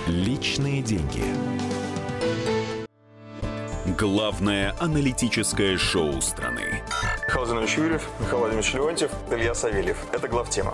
Личные 0.07 0.81
деньги. 0.81 1.23
Главное 3.95 4.75
аналитическое 4.79 5.77
шоу 5.77 6.19
страны. 6.21 6.81
Михаил 7.27 7.61
Юрьев, 7.61 8.09
Михаил 8.19 8.39
Владимирович 8.39 8.73
Леонтьев, 8.73 9.11
Илья 9.29 9.53
Савельев. 9.53 9.97
Это 10.11 10.27
главтема. 10.27 10.73